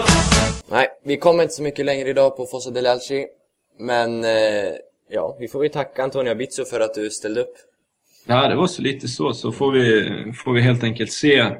vi 1.04 1.16
kommer 1.16 1.42
inte 1.42 1.54
så 1.54 1.62
mycket 1.62 1.84
längre 1.84 2.08
idag 2.08 2.36
på 2.36 2.46
Fossa 2.46 2.70
del 2.70 2.86
Alci. 2.86 3.26
Men 3.78 4.24
eh, 4.24 4.72
ja, 5.08 5.36
vi 5.40 5.48
får 5.48 5.62
ju 5.62 5.68
tacka 5.68 6.02
Antonio 6.02 6.30
Abizzo 6.30 6.64
för 6.64 6.80
att 6.80 6.94
du 6.94 7.10
ställde 7.10 7.40
upp. 7.40 7.56
Ja, 8.30 8.48
det 8.48 8.56
var 8.56 8.66
så 8.66 8.82
lite 8.82 9.08
så. 9.08 9.32
Så 9.32 9.52
får 9.52 9.72
vi, 9.72 10.32
får 10.32 10.52
vi 10.52 10.60
helt 10.60 10.84
enkelt 10.84 11.12
se 11.12 11.38
eh, 11.38 11.54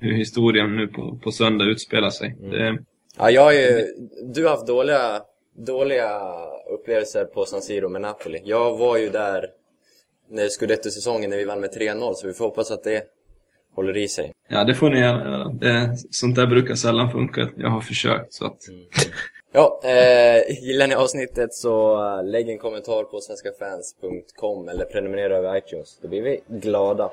hur 0.00 0.12
historien 0.12 0.76
nu 0.76 0.88
på, 0.88 1.18
på 1.22 1.32
söndag 1.32 1.64
utspelar 1.64 2.10
sig. 2.10 2.36
Det, 2.40 2.78
Ja, 3.18 3.30
jag 3.30 3.54
ju, 3.54 3.86
du 4.34 4.44
har 4.44 4.50
haft 4.50 4.66
dåliga, 4.66 5.20
dåliga 5.66 6.20
upplevelser 6.74 7.24
på 7.24 7.44
San 7.44 7.62
Siro 7.62 7.88
med 7.88 8.02
Napoli. 8.02 8.40
Jag 8.44 8.78
var 8.78 8.96
ju 8.96 9.10
där 9.10 9.46
när 10.30 10.48
Scudetto-säsongen 10.48 11.30
när 11.30 11.36
vi 11.36 11.44
vann 11.44 11.60
med 11.60 11.70
3-0, 11.70 12.12
så 12.14 12.26
vi 12.26 12.32
får 12.32 12.44
hoppas 12.44 12.70
att 12.70 12.84
det 12.84 13.02
håller 13.74 13.96
i 13.96 14.08
sig. 14.08 14.32
ja, 14.48 14.64
det 14.64 14.74
får 14.74 14.90
ni 14.90 14.98
gärna 14.98 15.24
göra. 15.24 15.48
Det, 15.48 15.96
sånt 16.10 16.36
där 16.36 16.46
brukar 16.46 16.74
sällan 16.74 17.12
funka. 17.12 17.48
Jag 17.56 17.70
har 17.70 17.80
försökt. 17.80 18.32
Så 18.34 18.46
att, 18.46 18.58
Ja, 19.52 19.80
eh, 19.82 20.56
gillar 20.62 20.86
ni 20.86 20.94
avsnittet 20.94 21.54
så 21.54 22.04
eh, 22.04 22.24
lägg 22.24 22.48
en 22.48 22.58
kommentar 22.58 23.04
på 23.04 23.20
svenskafans.com 23.20 24.68
eller 24.68 24.84
prenumerera 24.84 25.36
över 25.36 25.56
iTunes. 25.56 25.98
Då 26.02 26.08
blir 26.08 26.22
vi 26.22 26.40
glada. 26.48 27.10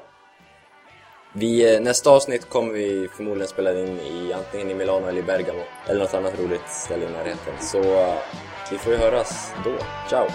Vi, 1.36 1.76
eh, 1.76 1.82
nästa 1.82 2.10
avsnitt 2.10 2.50
kommer 2.50 2.74
vi 2.74 3.08
förmodligen 3.15 3.48
spela 3.48 3.80
in 3.80 4.00
i 4.00 4.34
antingen 4.34 4.69
i 4.69 4.74
Milano 4.74 5.08
eller 5.08 5.19
i 5.19 5.24
Bergamo. 5.24 5.63
Eller 5.88 6.00
något 6.00 6.13
annat 6.13 6.39
roligt 6.39 6.69
ställe 6.69 7.06
i 7.06 7.10
närheten. 7.10 7.54
Så 7.60 7.82
eh, 7.82 8.15
vi 8.72 8.78
får 8.78 8.93
ju 8.93 9.00
höras 9.00 9.54
då. 9.65 9.72
Ciao! 10.10 10.28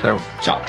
Ciao. 0.00 0.18
ciao! 0.44 0.60